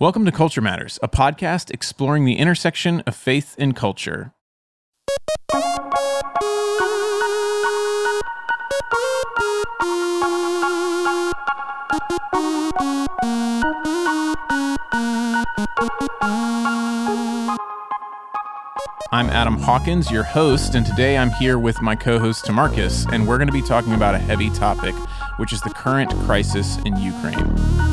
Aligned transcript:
Welcome 0.00 0.24
to 0.26 0.30
Culture 0.30 0.60
Matters, 0.60 1.00
a 1.02 1.08
podcast 1.08 1.72
exploring 1.72 2.24
the 2.24 2.38
intersection 2.38 3.00
of 3.00 3.16
faith 3.16 3.56
and 3.58 3.74
culture. 3.74 4.32
I'm 19.10 19.28
Adam 19.30 19.58
Hawkins, 19.58 20.12
your 20.12 20.22
host, 20.22 20.76
and 20.76 20.86
today 20.86 21.18
I'm 21.18 21.30
here 21.40 21.58
with 21.58 21.82
my 21.82 21.96
co 21.96 22.20
host 22.20 22.44
Tamarcus, 22.44 23.12
and 23.12 23.26
we're 23.26 23.38
going 23.38 23.48
to 23.48 23.52
be 23.52 23.62
talking 23.62 23.94
about 23.94 24.14
a 24.14 24.18
heavy 24.18 24.50
topic, 24.50 24.94
which 25.38 25.52
is 25.52 25.60
the 25.62 25.70
current 25.70 26.14
crisis 26.20 26.78
in 26.84 26.96
Ukraine. 26.98 27.87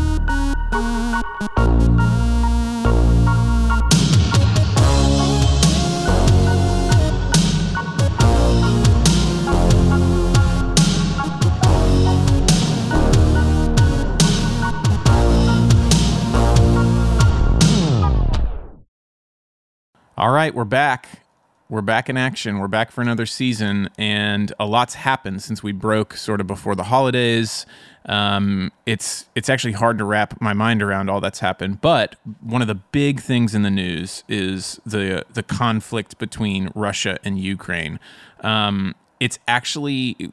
All 20.17 20.31
right, 20.31 20.55
we're 20.55 20.63
back. 20.63 21.24
We're 21.67 21.81
back 21.81 22.09
in 22.09 22.17
action. 22.17 22.59
We're 22.59 22.67
back 22.67 22.91
for 22.91 23.01
another 23.01 23.25
season, 23.25 23.89
and 23.97 24.53
a 24.59 24.67
lot's 24.67 24.93
happened 24.93 25.41
since 25.41 25.63
we 25.63 25.71
broke 25.71 26.15
sort 26.15 26.39
of 26.39 26.45
before 26.45 26.75
the 26.75 26.83
holidays. 26.83 27.65
Um, 28.05 28.71
it's 28.85 29.25
it's 29.33 29.49
actually 29.49 29.71
hard 29.71 29.97
to 29.97 30.03
wrap 30.03 30.39
my 30.39 30.53
mind 30.53 30.83
around 30.83 31.09
all 31.09 31.19
that's 31.19 31.39
happened. 31.39 31.81
But 31.81 32.17
one 32.39 32.61
of 32.61 32.67
the 32.67 32.75
big 32.75 33.19
things 33.19 33.55
in 33.55 33.63
the 33.63 33.71
news 33.71 34.23
is 34.29 34.79
the 34.85 35.25
the 35.33 35.41
conflict 35.41 36.19
between 36.19 36.69
Russia 36.75 37.17
and 37.23 37.39
Ukraine. 37.39 37.99
Um, 38.41 38.93
it's 39.19 39.39
actually 39.47 40.31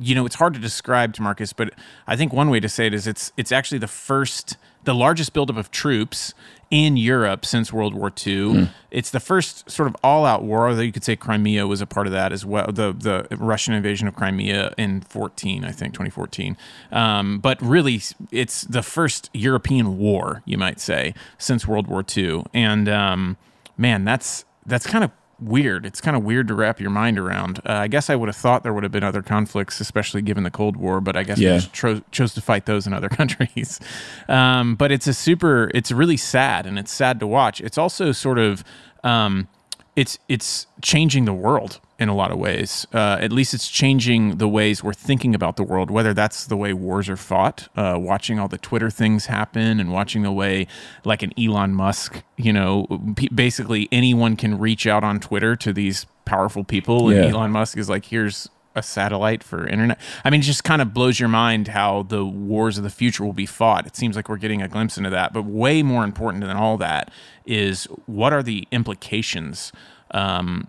you 0.00 0.14
know, 0.14 0.26
it's 0.26 0.36
hard 0.36 0.54
to 0.54 0.60
describe 0.60 1.14
Tamarcus, 1.14 1.52
but 1.56 1.74
I 2.06 2.16
think 2.16 2.32
one 2.32 2.50
way 2.50 2.60
to 2.60 2.68
say 2.68 2.86
it 2.86 2.94
is 2.94 3.06
it's 3.06 3.32
it's 3.36 3.50
actually 3.50 3.78
the 3.78 3.88
first, 3.88 4.56
the 4.84 4.94
largest 4.94 5.32
buildup 5.32 5.56
of 5.56 5.70
troops 5.70 6.34
in 6.70 6.96
Europe 6.96 7.44
since 7.44 7.72
World 7.72 7.94
War 7.94 8.08
II. 8.08 8.34
Mm. 8.34 8.70
It's 8.90 9.10
the 9.10 9.20
first 9.20 9.70
sort 9.70 9.88
of 9.88 9.96
all-out 10.02 10.42
war, 10.42 10.68
although 10.68 10.80
you 10.80 10.92
could 10.92 11.04
say 11.04 11.16
Crimea 11.16 11.66
was 11.66 11.80
a 11.80 11.86
part 11.86 12.06
of 12.06 12.12
that 12.12 12.32
as 12.32 12.46
well. 12.46 12.66
The 12.66 12.92
the 12.92 13.36
Russian 13.36 13.74
invasion 13.74 14.08
of 14.08 14.14
Crimea 14.14 14.72
in 14.78 15.02
14, 15.02 15.64
I 15.64 15.72
think, 15.72 15.94
2014. 15.94 16.56
Um, 16.90 17.40
but 17.40 17.60
really, 17.60 18.00
it's 18.30 18.62
the 18.62 18.82
first 18.82 19.30
European 19.34 19.98
war, 19.98 20.42
you 20.44 20.58
might 20.58 20.80
say, 20.80 21.14
since 21.38 21.66
World 21.66 21.88
War 21.88 22.04
II. 22.16 22.44
And 22.54 22.88
um, 22.88 23.36
man, 23.76 24.04
that's 24.04 24.44
that's 24.64 24.86
kind 24.86 25.04
of 25.04 25.10
weird. 25.42 25.84
It's 25.84 26.00
kind 26.00 26.16
of 26.16 26.24
weird 26.24 26.48
to 26.48 26.54
wrap 26.54 26.80
your 26.80 26.90
mind 26.90 27.18
around. 27.18 27.58
Uh, 27.60 27.72
I 27.72 27.88
guess 27.88 28.08
I 28.08 28.16
would 28.16 28.28
have 28.28 28.36
thought 28.36 28.62
there 28.62 28.72
would 28.72 28.82
have 28.82 28.92
been 28.92 29.04
other 29.04 29.22
conflicts, 29.22 29.80
especially 29.80 30.22
given 30.22 30.44
the 30.44 30.50
Cold 30.50 30.76
War, 30.76 31.00
but 31.00 31.16
I 31.16 31.22
guess 31.22 31.38
yeah. 31.38 31.52
we 31.52 31.56
just 31.58 31.72
tro- 31.72 32.02
chose 32.10 32.34
to 32.34 32.40
fight 32.40 32.66
those 32.66 32.86
in 32.86 32.92
other 32.92 33.08
countries. 33.20 33.80
Um, 34.28 34.74
but 34.74 34.92
it's 34.92 35.06
a 35.06 35.14
super, 35.14 35.70
it's 35.74 35.92
really 35.92 36.16
sad 36.16 36.66
and 36.66 36.78
it's 36.78 36.92
sad 36.92 37.20
to 37.20 37.26
watch. 37.26 37.60
It's 37.60 37.78
also 37.78 38.12
sort 38.12 38.38
of, 38.38 38.64
um, 39.04 39.48
it's 39.94 40.18
it's 40.28 40.66
changing 40.80 41.26
the 41.26 41.34
world 41.34 41.80
in 42.02 42.08
a 42.08 42.14
lot 42.14 42.30
of 42.30 42.38
ways. 42.38 42.86
Uh, 42.92 43.16
at 43.20 43.32
least 43.32 43.54
it's 43.54 43.68
changing 43.68 44.36
the 44.36 44.48
ways 44.48 44.82
we're 44.82 44.92
thinking 44.92 45.34
about 45.34 45.56
the 45.56 45.62
world, 45.62 45.90
whether 45.90 46.12
that's 46.12 46.46
the 46.46 46.56
way 46.56 46.72
wars 46.72 47.08
are 47.08 47.16
fought, 47.16 47.68
uh, 47.76 47.96
watching 47.98 48.38
all 48.38 48.48
the 48.48 48.58
Twitter 48.58 48.90
things 48.90 49.26
happen, 49.26 49.80
and 49.80 49.92
watching 49.92 50.22
the 50.22 50.32
way, 50.32 50.66
like 51.04 51.22
an 51.22 51.32
Elon 51.38 51.74
Musk, 51.74 52.22
you 52.36 52.52
know, 52.52 52.86
p- 53.16 53.28
basically 53.28 53.88
anyone 53.92 54.36
can 54.36 54.58
reach 54.58 54.86
out 54.86 55.04
on 55.04 55.20
Twitter 55.20 55.56
to 55.56 55.72
these 55.72 56.06
powerful 56.24 56.64
people, 56.64 57.08
and 57.08 57.24
yeah. 57.24 57.30
Elon 57.30 57.52
Musk 57.52 57.78
is 57.78 57.88
like, 57.88 58.06
here's 58.06 58.48
a 58.74 58.82
satellite 58.82 59.42
for 59.44 59.66
internet. 59.66 60.00
I 60.24 60.30
mean, 60.30 60.40
it 60.40 60.44
just 60.44 60.64
kind 60.64 60.80
of 60.82 60.94
blows 60.94 61.20
your 61.20 61.28
mind 61.28 61.68
how 61.68 62.04
the 62.04 62.24
wars 62.24 62.78
of 62.78 62.84
the 62.84 62.90
future 62.90 63.24
will 63.24 63.32
be 63.32 63.46
fought. 63.46 63.86
It 63.86 63.96
seems 63.96 64.16
like 64.16 64.28
we're 64.28 64.38
getting 64.38 64.62
a 64.62 64.68
glimpse 64.68 64.96
into 64.96 65.10
that. 65.10 65.32
But 65.32 65.44
way 65.44 65.82
more 65.82 66.04
important 66.04 66.42
than 66.42 66.56
all 66.56 66.78
that 66.78 67.10
is 67.44 67.84
what 68.06 68.32
are 68.32 68.42
the 68.42 68.66
implications? 68.72 69.72
Um, 70.12 70.68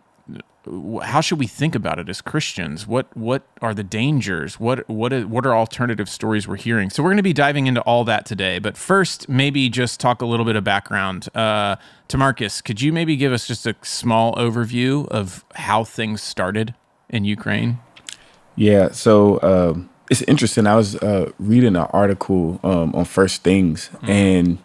how 1.04 1.20
should 1.20 1.40
we 1.40 1.48
think 1.48 1.76
about 1.76 2.00
it 2.00 2.08
as 2.08 2.22
Christians? 2.22 2.88
What 2.88 3.16
what 3.18 3.44
are 3.62 3.74
the 3.74 3.84
dangers? 3.84 4.60
What 4.60 4.88
what 4.90 5.12
are, 5.12 5.28
what 5.28 5.46
are 5.46 5.56
alternative 5.56 6.08
stories 6.08 6.48
we're 6.48 6.56
hearing? 6.56 6.90
So 6.90 7.04
we're 7.04 7.10
going 7.10 7.18
to 7.18 7.24
be 7.24 7.34
diving 7.34 7.68
into 7.68 7.82
all 7.82 8.04
that 8.06 8.26
today. 8.26 8.60
But 8.60 8.78
first, 8.78 9.28
maybe 9.28 9.70
just 9.70 10.00
talk 10.00 10.22
a 10.22 10.26
little 10.26 10.46
bit 10.46 10.56
of 10.56 10.64
background. 10.64 11.28
Uh, 11.36 11.76
Tamarcus, 12.08 12.64
could 12.64 12.82
you 12.82 12.94
maybe 12.94 13.16
give 13.18 13.34
us 13.34 13.48
just 13.48 13.66
a 13.68 13.76
small 13.82 14.36
overview 14.36 15.08
of 15.10 15.44
how 15.56 15.84
things 15.84 16.22
started 16.22 16.74
in 17.10 17.26
Ukraine? 17.26 17.80
Yeah, 18.56 18.92
so 18.92 19.42
um, 19.42 19.90
it's 20.10 20.22
interesting. 20.24 20.68
I 20.68 20.76
was 20.76 20.96
uh, 20.98 21.32
reading 21.40 21.76
an 21.76 21.88
article 21.92 22.60
um, 22.64 22.94
on 22.96 23.06
First 23.06 23.44
Things, 23.44 23.90
mm. 23.96 24.10
and 24.10 24.58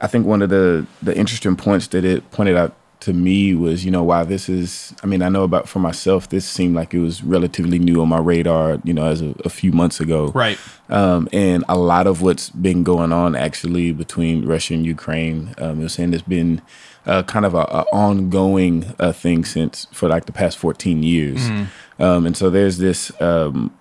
I 0.00 0.06
think 0.06 0.26
one 0.26 0.42
of 0.42 0.50
the 0.50 0.86
the 1.02 1.16
interesting 1.16 1.56
points 1.56 1.86
that 1.88 2.04
it 2.04 2.30
pointed 2.30 2.56
out 2.56 2.74
to 3.00 3.14
me 3.14 3.54
was, 3.54 3.84
you 3.84 3.90
know, 3.90 4.02
why 4.04 4.24
this 4.24 4.48
is. 4.48 4.94
I 5.02 5.06
mean, 5.06 5.22
I 5.22 5.28
know 5.28 5.42
about 5.42 5.68
for 5.68 5.78
myself, 5.78 6.28
this 6.28 6.46
seemed 6.46 6.74
like 6.74 6.92
it 6.92 6.98
was 7.00 7.22
relatively 7.22 7.78
new 7.78 8.02
on 8.02 8.08
my 8.08 8.18
radar, 8.18 8.78
you 8.84 8.92
know, 8.92 9.06
as 9.06 9.22
a, 9.22 9.34
a 9.44 9.48
few 9.48 9.72
months 9.72 10.00
ago, 10.00 10.28
right? 10.28 10.58
Um, 10.88 11.28
and 11.32 11.64
a 11.68 11.78
lot 11.78 12.06
of 12.06 12.20
what's 12.20 12.50
been 12.50 12.84
going 12.84 13.12
on 13.12 13.34
actually 13.34 13.92
between 13.92 14.44
Russia 14.44 14.74
and 14.74 14.84
Ukraine, 14.84 15.54
um, 15.58 15.80
was 15.80 15.94
saying 15.94 16.12
it's 16.12 16.22
been 16.22 16.60
uh, 17.06 17.22
kind 17.22 17.46
of 17.46 17.54
a, 17.54 17.60
a 17.62 17.84
ongoing 17.92 18.94
uh, 18.98 19.12
thing 19.12 19.44
since 19.44 19.86
for 19.92 20.08
like 20.08 20.26
the 20.26 20.32
past 20.32 20.58
14 20.58 21.02
years. 21.02 21.38
Mm-hmm. 21.48 22.02
Um, 22.02 22.26
and 22.26 22.36
so 22.36 22.50
there's 22.50 22.78
this, 22.78 23.10
um, 23.20 23.74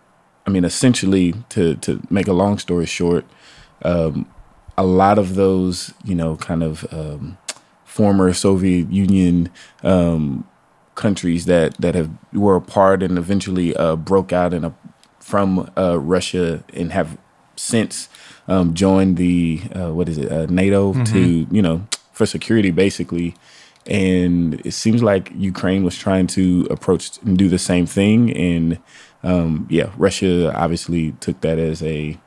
I 0.48 0.50
mean, 0.50 0.64
essentially 0.64 1.34
to, 1.50 1.76
to 1.76 2.02
make 2.10 2.28
a 2.28 2.34
long 2.34 2.58
story 2.58 2.86
short, 2.86 3.26
um, 3.84 4.30
a 4.78 4.84
lot 4.84 5.18
of 5.18 5.36
those, 5.36 5.94
you 6.06 6.16
know, 6.16 6.38
kind 6.38 6.64
of 6.64 6.92
um, 6.94 7.38
former 7.90 8.32
Soviet 8.34 8.92
Union 8.92 9.50
um, 9.84 10.48
countries 10.96 11.46
that, 11.46 11.76
that 11.78 11.96
have 11.96 12.12
were 12.34 12.56
apart 12.56 13.02
and 13.02 13.18
eventually 13.18 13.76
uh, 13.76 13.96
broke 13.96 14.32
out 14.32 14.54
in 14.54 14.64
a, 14.64 14.74
from 15.20 15.72
uh, 15.78 16.00
Russia 16.00 16.64
and 16.74 16.92
have 16.92 17.18
since 17.56 18.08
um, 18.48 18.74
joined 18.74 19.18
the 19.18 19.62
uh, 19.76 19.92
what 19.94 20.08
is 20.08 20.18
it 20.18 20.32
uh, 20.32 20.46
NATO 20.46 20.94
mm-hmm. 20.94 21.04
to 21.06 21.48
you 21.52 21.62
know 21.62 21.88
for 22.14 22.26
security, 22.26 22.70
basically. 22.70 23.34
And 23.86 24.62
it 24.66 24.74
seems 24.74 25.02
like 25.02 25.32
Ukraine 25.34 25.84
was 25.84 25.98
trying 25.98 26.28
to 26.28 26.68
approach 26.70 27.18
and 27.24 27.38
do 27.38 27.48
the 27.48 27.58
same 27.58 27.86
thing. 27.86 28.36
And 28.36 28.78
um, 29.24 29.68
yeah, 29.70 29.92
Russia 29.98 30.54
obviously 30.54 31.14
took 31.14 31.42
that 31.42 31.58
as 31.58 31.82
a 31.82 32.20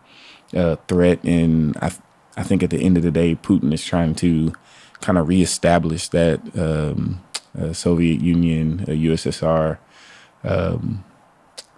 uh, 0.56 0.76
threat. 0.88 1.22
And 1.22 1.76
I, 1.76 1.92
I 2.36 2.42
think 2.42 2.62
at 2.62 2.70
the 2.70 2.82
end 2.82 2.96
of 2.96 3.02
the 3.02 3.10
day, 3.10 3.36
Putin 3.36 3.72
is 3.72 3.84
trying 3.84 4.14
to 4.16 4.54
kind 5.02 5.18
of 5.18 5.28
reestablish 5.28 6.08
that 6.08 6.40
um, 6.56 7.20
uh, 7.58 7.72
Soviet 7.72 8.20
Union, 8.20 8.84
uh, 8.88 8.92
USSR 8.92 9.78
um, 10.44 11.04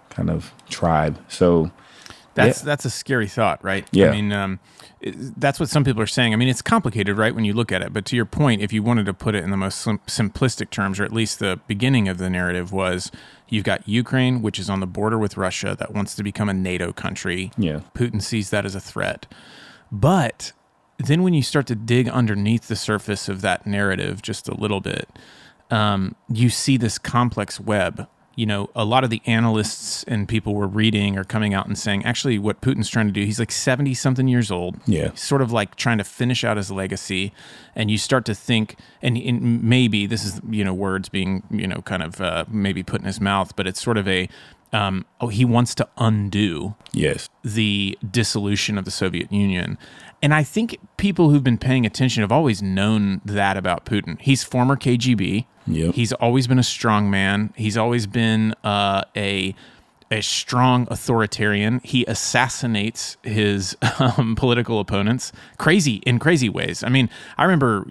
kind 0.09 0.29
of 0.29 0.53
tribe. 0.69 1.19
So 1.27 1.71
that's 2.35 2.61
yeah. 2.61 2.65
that's 2.65 2.85
a 2.85 2.89
scary 2.89 3.27
thought, 3.27 3.63
right? 3.63 3.85
Yeah. 3.91 4.07
I 4.07 4.11
mean, 4.11 4.31
um, 4.31 4.59
that's 5.01 5.59
what 5.59 5.69
some 5.69 5.83
people 5.83 6.01
are 6.01 6.07
saying. 6.07 6.33
I 6.33 6.35
mean, 6.35 6.47
it's 6.47 6.61
complicated, 6.61 7.17
right, 7.17 7.35
when 7.35 7.45
you 7.45 7.53
look 7.53 7.71
at 7.71 7.81
it. 7.81 7.93
But 7.93 8.05
to 8.05 8.15
your 8.15 8.25
point, 8.25 8.61
if 8.61 8.73
you 8.73 8.81
wanted 8.81 9.05
to 9.07 9.13
put 9.13 9.35
it 9.35 9.43
in 9.43 9.51
the 9.51 9.57
most 9.57 9.79
sim- 9.79 9.99
simplistic 10.07 10.69
terms, 10.69 10.99
or 10.99 11.03
at 11.03 11.11
least 11.11 11.39
the 11.39 11.59
beginning 11.67 12.07
of 12.07 12.17
the 12.17 12.29
narrative 12.29 12.71
was, 12.71 13.11
you've 13.49 13.63
got 13.63 13.87
Ukraine, 13.87 14.41
which 14.41 14.59
is 14.59 14.69
on 14.69 14.79
the 14.79 14.87
border 14.87 15.17
with 15.17 15.37
Russia, 15.37 15.75
that 15.77 15.93
wants 15.93 16.15
to 16.15 16.23
become 16.23 16.49
a 16.49 16.53
NATO 16.53 16.91
country. 16.91 17.51
Yeah. 17.57 17.81
Putin 17.93 18.21
sees 18.21 18.49
that 18.49 18.65
as 18.65 18.75
a 18.75 18.81
threat, 18.81 19.27
but 19.91 20.53
then 20.97 21.23
when 21.23 21.33
you 21.33 21.41
start 21.41 21.67
to 21.67 21.75
dig 21.75 22.07
underneath 22.09 22.67
the 22.67 22.75
surface 22.75 23.27
of 23.29 23.41
that 23.41 23.65
narrative 23.65 24.21
just 24.21 24.47
a 24.47 24.53
little 24.53 24.81
bit, 24.81 25.09
um, 25.71 26.15
you 26.29 26.49
see 26.49 26.77
this 26.77 26.97
complex 26.97 27.59
web 27.59 28.07
you 28.35 28.45
know, 28.45 28.69
a 28.75 28.83
lot 28.83 29.03
of 29.03 29.09
the 29.09 29.21
analysts 29.25 30.03
and 30.03 30.27
people 30.27 30.53
we're 30.53 30.67
reading 30.67 31.17
are 31.17 31.23
coming 31.23 31.53
out 31.53 31.67
and 31.67 31.77
saying, 31.77 32.03
actually, 32.03 32.37
what 32.37 32.59
Putin's 32.59 32.89
trying 32.89 33.07
to 33.07 33.13
do, 33.13 33.23
he's 33.23 33.39
like 33.39 33.51
70 33.51 33.93
something 33.93 34.27
years 34.27 34.51
old. 34.51 34.75
Yeah. 34.85 35.11
He's 35.11 35.21
sort 35.21 35.41
of 35.41 35.53
like 35.53 35.75
trying 35.75 35.97
to 35.99 36.03
finish 36.03 36.43
out 36.43 36.57
his 36.57 36.69
legacy. 36.69 37.31
And 37.75 37.89
you 37.89 37.97
start 37.97 38.25
to 38.25 38.35
think, 38.35 38.75
and, 39.01 39.17
and 39.17 39.63
maybe 39.63 40.05
this 40.05 40.25
is, 40.25 40.41
you 40.49 40.65
know, 40.65 40.73
words 40.73 41.07
being, 41.07 41.43
you 41.49 41.65
know, 41.65 41.81
kind 41.83 42.03
of 42.03 42.19
uh, 42.19 42.43
maybe 42.49 42.83
put 42.83 42.99
in 42.99 43.07
his 43.07 43.21
mouth, 43.21 43.55
but 43.55 43.67
it's 43.67 43.81
sort 43.81 43.97
of 43.97 44.07
a, 44.07 44.27
um, 44.73 45.05
oh, 45.21 45.27
he 45.27 45.45
wants 45.45 45.73
to 45.75 45.87
undo 45.97 46.75
yes 46.91 47.29
the 47.43 47.97
dissolution 48.11 48.77
of 48.77 48.83
the 48.83 48.91
Soviet 48.91 49.31
Union. 49.31 49.77
And 50.25 50.33
I 50.33 50.41
think 50.41 50.79
people 50.97 51.29
who've 51.29 51.43
been 51.43 51.59
paying 51.59 51.85
attention 51.85 52.21
have 52.21 52.31
always 52.31 52.59
known 52.59 53.21
that 53.25 53.57
about 53.57 53.85
Putin. 53.85 54.19
He's 54.19 54.43
former 54.43 54.75
KGB. 54.75 55.45
Yep. 55.67 55.93
He's 55.93 56.13
always 56.13 56.47
been 56.47 56.57
a 56.57 56.63
strong 56.63 57.11
man. 57.11 57.53
He's 57.55 57.77
always 57.77 58.07
been 58.07 58.55
uh, 58.63 59.03
a 59.15 59.53
a 60.09 60.21
strong 60.21 60.87
authoritarian. 60.89 61.79
He 61.83 62.05
assassinates 62.05 63.17
his 63.21 63.77
um, 63.99 64.35
political 64.35 64.79
opponents 64.79 65.31
crazy 65.59 65.97
in 66.07 66.17
crazy 66.17 66.49
ways. 66.49 66.83
I 66.83 66.89
mean, 66.89 67.07
I 67.37 67.43
remember 67.43 67.85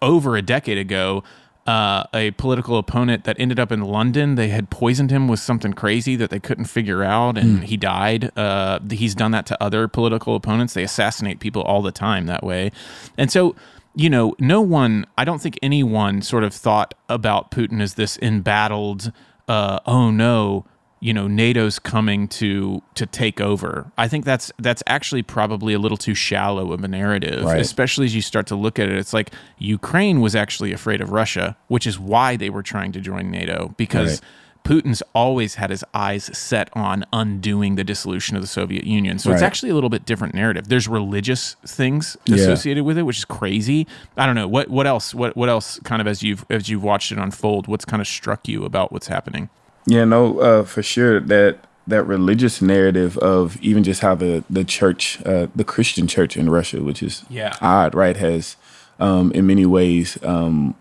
over 0.00 0.38
a 0.38 0.42
decade 0.42 0.78
ago, 0.78 1.24
uh, 1.66 2.04
a 2.14 2.30
political 2.32 2.78
opponent 2.78 3.24
that 3.24 3.36
ended 3.38 3.60
up 3.60 3.70
in 3.70 3.82
London. 3.82 4.34
They 4.34 4.48
had 4.48 4.70
poisoned 4.70 5.10
him 5.10 5.28
with 5.28 5.40
something 5.40 5.72
crazy 5.72 6.16
that 6.16 6.30
they 6.30 6.40
couldn't 6.40 6.64
figure 6.64 7.02
out, 7.02 7.36
and 7.38 7.60
mm. 7.60 7.64
he 7.64 7.76
died. 7.76 8.36
Uh, 8.36 8.80
he's 8.90 9.14
done 9.14 9.30
that 9.32 9.46
to 9.46 9.62
other 9.62 9.86
political 9.86 10.34
opponents. 10.34 10.74
They 10.74 10.82
assassinate 10.82 11.40
people 11.40 11.62
all 11.62 11.82
the 11.82 11.92
time 11.92 12.26
that 12.26 12.42
way, 12.42 12.72
and 13.16 13.30
so 13.30 13.54
you 13.94 14.08
know, 14.08 14.34
no 14.38 14.60
one. 14.60 15.06
I 15.18 15.24
don't 15.24 15.40
think 15.40 15.58
anyone 15.62 16.22
sort 16.22 16.44
of 16.44 16.54
thought 16.54 16.94
about 17.08 17.50
Putin 17.50 17.80
as 17.80 17.94
this 17.94 18.18
embattled. 18.22 19.12
Uh, 19.48 19.80
oh 19.84 20.10
no, 20.10 20.64
you 21.00 21.14
know 21.14 21.26
NATO's 21.26 21.78
coming 21.78 22.28
to 22.28 22.82
to 22.94 23.06
take 23.06 23.40
over. 23.40 23.90
I 23.96 24.06
think 24.06 24.24
that's 24.24 24.52
that's 24.58 24.82
actually 24.86 25.22
probably 25.22 25.72
a 25.72 25.78
little 25.78 25.96
too 25.96 26.14
shallow 26.14 26.72
of 26.72 26.84
a 26.84 26.88
narrative, 26.88 27.44
right. 27.44 27.60
especially 27.60 28.06
as 28.06 28.14
you 28.14 28.22
start 28.22 28.46
to 28.48 28.54
look 28.54 28.78
at 28.78 28.88
it. 28.88 28.96
It's 28.96 29.14
like 29.14 29.32
Ukraine 29.58 30.20
was 30.20 30.36
actually 30.36 30.72
afraid 30.72 31.00
of 31.00 31.10
Russia, 31.10 31.56
which 31.68 31.86
is 31.86 31.98
why 31.98 32.36
they 32.36 32.50
were 32.50 32.62
trying 32.62 32.92
to 32.92 33.00
join 33.00 33.30
NATO 33.30 33.74
because 33.78 34.20
right. 34.20 34.28
Putin's 34.62 35.02
always 35.14 35.54
had 35.54 35.70
his 35.70 35.82
eyes 35.94 36.24
set 36.36 36.68
on 36.74 37.06
undoing 37.14 37.76
the 37.76 37.84
dissolution 37.84 38.36
of 38.36 38.42
the 38.42 38.48
Soviet 38.48 38.84
Union. 38.84 39.18
So 39.18 39.30
right. 39.30 39.36
it's 39.36 39.42
actually 39.42 39.70
a 39.70 39.74
little 39.74 39.88
bit 39.88 40.04
different 40.04 40.34
narrative. 40.34 40.68
There's 40.68 40.86
religious 40.86 41.56
things 41.66 42.16
associated 42.28 42.82
yeah. 42.82 42.86
with 42.86 42.98
it, 42.98 43.02
which 43.04 43.18
is 43.18 43.24
crazy. 43.24 43.86
I 44.18 44.26
don't 44.26 44.34
know 44.34 44.48
what 44.48 44.68
what 44.68 44.86
else 44.86 45.14
what 45.14 45.34
what 45.34 45.48
else 45.48 45.80
kind 45.80 46.02
of 46.02 46.06
as 46.06 46.22
you've 46.22 46.44
as 46.50 46.68
you've 46.68 46.82
watched 46.82 47.10
it 47.10 47.16
unfold, 47.16 47.68
what's 47.68 47.86
kind 47.86 48.02
of 48.02 48.06
struck 48.06 48.48
you 48.48 48.66
about 48.66 48.92
what's 48.92 49.06
happening? 49.06 49.48
Yeah, 49.86 50.04
no, 50.04 50.38
uh, 50.38 50.64
for 50.64 50.82
sure 50.82 51.20
that 51.20 51.58
that 51.86 52.04
religious 52.04 52.62
narrative 52.62 53.18
of 53.18 53.60
even 53.62 53.82
just 53.82 54.00
how 54.00 54.14
the 54.14 54.44
the 54.48 54.64
church, 54.64 55.20
uh, 55.26 55.48
the 55.54 55.64
Christian 55.64 56.06
church 56.06 56.36
in 56.36 56.48
Russia, 56.50 56.82
which 56.82 57.02
is 57.02 57.24
yeah. 57.28 57.56
odd, 57.60 57.94
right, 57.94 58.16
has 58.16 58.56
um, 58.98 59.32
in 59.32 59.46
many 59.46 59.66
ways 59.66 60.22
um, 60.22 60.74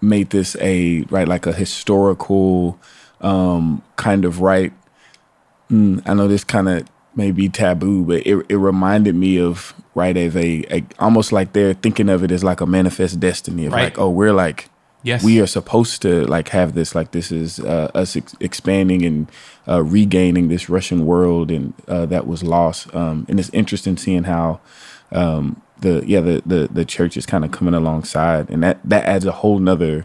made 0.00 0.30
this 0.30 0.56
a 0.60 1.02
right 1.10 1.28
like 1.28 1.46
a 1.46 1.52
historical 1.52 2.78
um, 3.20 3.82
kind 3.96 4.24
of 4.24 4.40
right. 4.40 4.72
Mm, 5.70 6.02
I 6.06 6.14
know 6.14 6.28
this 6.28 6.44
kind 6.44 6.68
of 6.68 6.88
may 7.14 7.30
be 7.30 7.48
taboo, 7.48 8.04
but 8.04 8.26
it 8.26 8.44
it 8.48 8.56
reminded 8.56 9.14
me 9.14 9.38
of 9.38 9.74
right 9.94 10.16
as 10.16 10.36
a, 10.36 10.64
a 10.70 10.84
almost 10.98 11.32
like 11.32 11.52
they're 11.52 11.74
thinking 11.74 12.08
of 12.08 12.22
it 12.22 12.30
as 12.30 12.42
like 12.42 12.60
a 12.60 12.66
manifest 12.66 13.20
destiny 13.20 13.66
of 13.66 13.72
right. 13.72 13.84
like 13.84 13.98
oh 13.98 14.08
we're 14.08 14.32
like 14.32 14.70
Yes. 15.02 15.22
We 15.22 15.40
are 15.40 15.46
supposed 15.46 16.02
to 16.02 16.26
like 16.26 16.48
have 16.48 16.74
this 16.74 16.94
like 16.94 17.12
this 17.12 17.30
is 17.30 17.60
uh, 17.60 17.90
us 17.94 18.16
ex- 18.16 18.34
expanding 18.40 19.04
and 19.04 19.30
uh, 19.66 19.82
regaining 19.82 20.48
this 20.48 20.68
Russian 20.68 21.06
world 21.06 21.50
and 21.50 21.72
uh, 21.86 22.06
that 22.06 22.26
was 22.26 22.42
lost. 22.42 22.92
Um, 22.94 23.24
and 23.28 23.38
it's 23.38 23.50
interesting 23.50 23.96
seeing 23.96 24.24
how 24.24 24.60
um, 25.12 25.62
the 25.80 26.02
yeah 26.06 26.20
the 26.20 26.42
the 26.44 26.68
the 26.70 26.84
church 26.84 27.16
is 27.16 27.26
kind 27.26 27.44
of 27.44 27.52
coming 27.52 27.74
alongside, 27.74 28.50
and 28.50 28.62
that 28.62 28.80
that 28.84 29.04
adds 29.04 29.24
a 29.24 29.32
whole 29.32 29.58
nother 29.58 30.04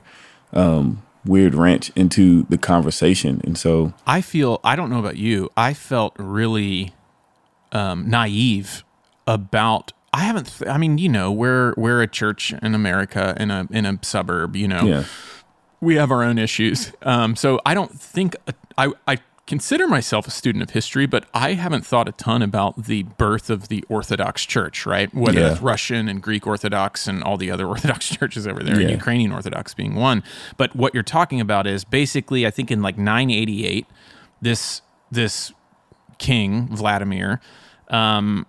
um, 0.54 1.01
weird 1.25 1.56
wrench 1.56 1.92
into 1.96 2.44
the 2.50 2.57
conversation. 2.57 3.42
And 3.44 3.57
so 3.57 3.94
I 4.06 4.22
feel 4.22 4.60
I 4.63 4.75
don't 4.75 4.89
know 4.89 5.00
about 5.00 5.18
you, 5.18 5.50
I 5.57 5.74
felt 5.74 6.13
really 6.18 6.94
um, 7.72 8.10
naive 8.10 8.84
about 9.25 9.94
I 10.13 10.19
haven't. 10.19 10.45
Th- 10.60 10.69
I 10.69 10.77
mean, 10.77 11.00
you 11.00 11.10
know, 11.10 11.31
we're 11.31 11.74
we're 11.75 12.01
a 12.01 12.07
church 12.07 12.54
in 12.54 12.75
America 12.75 13.36
in 13.39 13.50
a 13.50 13.68
in 13.71 13.86
a 13.86 13.98
suburb. 14.04 14.56
You 14.56 14.68
know, 14.68 14.83
yeah. 14.83 15.04
we 15.81 15.95
have 15.95 16.12
our 16.12 16.24
own 16.24 16.38
issues. 16.38 16.94
Um, 17.01 17.36
so 17.36 17.60
I 17.65 17.74
don't 17.74 18.00
think 18.00 18.36
I 18.77 18.92
I 19.07 19.18
consider 19.48 19.88
myself 19.88 20.27
a 20.27 20.31
student 20.31 20.62
of 20.62 20.69
history, 20.69 21.06
but 21.07 21.25
I 21.33 21.54
haven't 21.54 21.86
thought 21.86 22.07
a 22.07 22.12
ton 22.12 22.42
about 22.44 22.86
the 22.86 23.04
birth 23.04 23.50
of 23.50 23.68
the 23.69 23.83
Orthodox 23.89 24.45
Church. 24.45 24.86
Right, 24.86 25.12
whether 25.15 25.39
yeah. 25.39 25.54
it's 25.54 25.62
Russian 25.62 26.07
and 26.07 26.21
Greek 26.21 26.45
Orthodox 26.45 27.07
and 27.07 27.24
all 27.24 27.38
the 27.38 27.50
other 27.50 27.65
Orthodox 27.74 28.07
churches 28.07 28.45
over 28.45 28.62
there, 28.62 28.75
yeah. 28.75 28.81
and 28.81 28.92
Ukrainian 28.92 29.31
Orthodox 29.31 29.74
being 29.74 29.95
one. 29.95 30.24
But 30.57 30.75
what 30.75 30.94
you're 30.94 31.01
talking 31.01 31.42
about 31.42 31.65
is 31.65 31.83
basically, 31.83 32.45
I 32.45 32.51
think 32.51 32.69
in 32.69 32.83
like 32.83 33.00
988, 33.00 33.88
this 34.44 34.83
this 35.12 35.51
king 36.19 36.68
Vladimir. 36.68 37.42
Um, 37.89 38.45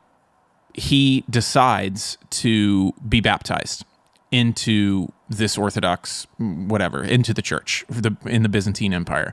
he 0.74 1.24
decides 1.30 2.18
to 2.30 2.92
be 3.08 3.20
baptized 3.20 3.84
into 4.30 5.12
this 5.30 5.56
Orthodox 5.56 6.26
whatever 6.38 7.04
into 7.04 7.32
the 7.32 7.40
church 7.40 7.84
the, 7.88 8.16
in 8.26 8.42
the 8.42 8.48
Byzantine 8.48 8.92
Empire, 8.92 9.32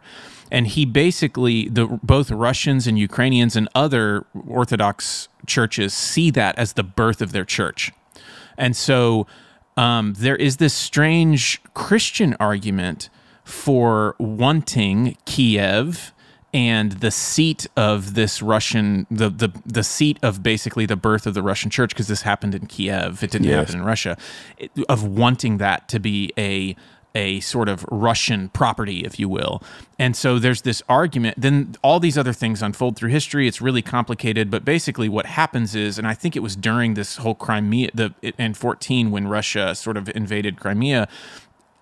and 0.52 0.68
he 0.68 0.86
basically 0.86 1.68
the 1.68 1.88
both 2.04 2.30
Russians 2.32 2.88
and 2.88 2.98
Ukrainians 2.98 3.56
and 3.56 3.68
other 3.74 4.26
Orthodox 4.48 5.28
churches 5.48 5.94
see 5.94 6.30
that 6.32 6.58
as 6.58 6.74
the 6.74 6.84
birth 6.84 7.22
of 7.22 7.32
their 7.32 7.46
church, 7.46 7.92
and 8.58 8.76
so 8.76 9.26
um, 9.76 10.14
there 10.18 10.36
is 10.36 10.58
this 10.58 10.74
strange 10.74 11.62
Christian 11.74 12.36
argument 12.40 13.10
for 13.44 14.16
wanting 14.20 15.18
Kiev 15.26 16.14
and 16.54 16.94
the 16.94 17.12
seat 17.12 17.68
of 17.78 18.14
this 18.14 18.42
Russian 18.42 19.08
the 19.10 19.30
the 19.30 19.52
the 19.66 19.84
seat 19.84 20.18
of 20.22 20.44
basically 20.44 20.86
the 20.86 20.96
birth 20.96 21.26
of 21.26 21.34
the 21.34 21.42
Russian 21.42 21.70
church 21.70 21.92
because 21.92 22.08
this 22.08 22.24
happened 22.24 22.56
in 22.56 22.68
Kiev 22.68 23.24
it 23.24 23.32
didn't 23.32 23.48
yes. 23.48 23.68
happen 23.68 23.82
in 23.82 23.86
Russia 23.86 24.18
it, 24.58 24.72
of 24.90 25.04
wanting 25.04 25.58
that 25.58 25.88
to 25.90 26.00
be 26.00 26.32
a 26.38 26.76
a 27.14 27.40
sort 27.42 27.68
of 27.68 27.86
Russian 27.92 28.50
property, 28.50 29.02
if 29.04 29.20
you 29.20 29.28
will. 29.28 29.62
And 30.00 30.16
so 30.16 30.40
there's 30.40 30.62
this 30.62 30.82
argument. 30.88 31.40
Then 31.40 31.76
all 31.84 32.00
these 32.00 32.18
other 32.18 32.34
things 32.34 32.62
unfold 32.62 32.96
through 32.96 33.10
history. 33.10 33.48
It's 33.48 33.62
really 33.62 33.82
complicated, 33.82 34.50
but 34.50 34.64
basically 34.64 35.10
what 35.10 35.26
happens 35.26 35.76
is, 35.76 35.98
and 35.98 36.08
I 36.08 36.14
think 36.14 36.36
it 36.36 36.40
was 36.40 36.56
during 36.56 36.94
this 36.94 37.18
whole 37.18 37.36
Crimea, 37.36 37.90
the 37.94 38.14
in 38.22 38.54
14 38.54 39.12
when 39.12 39.28
Russia 39.28 39.76
sort 39.76 39.98
of 39.98 40.10
invaded 40.16 40.60
Crimea, 40.60 41.08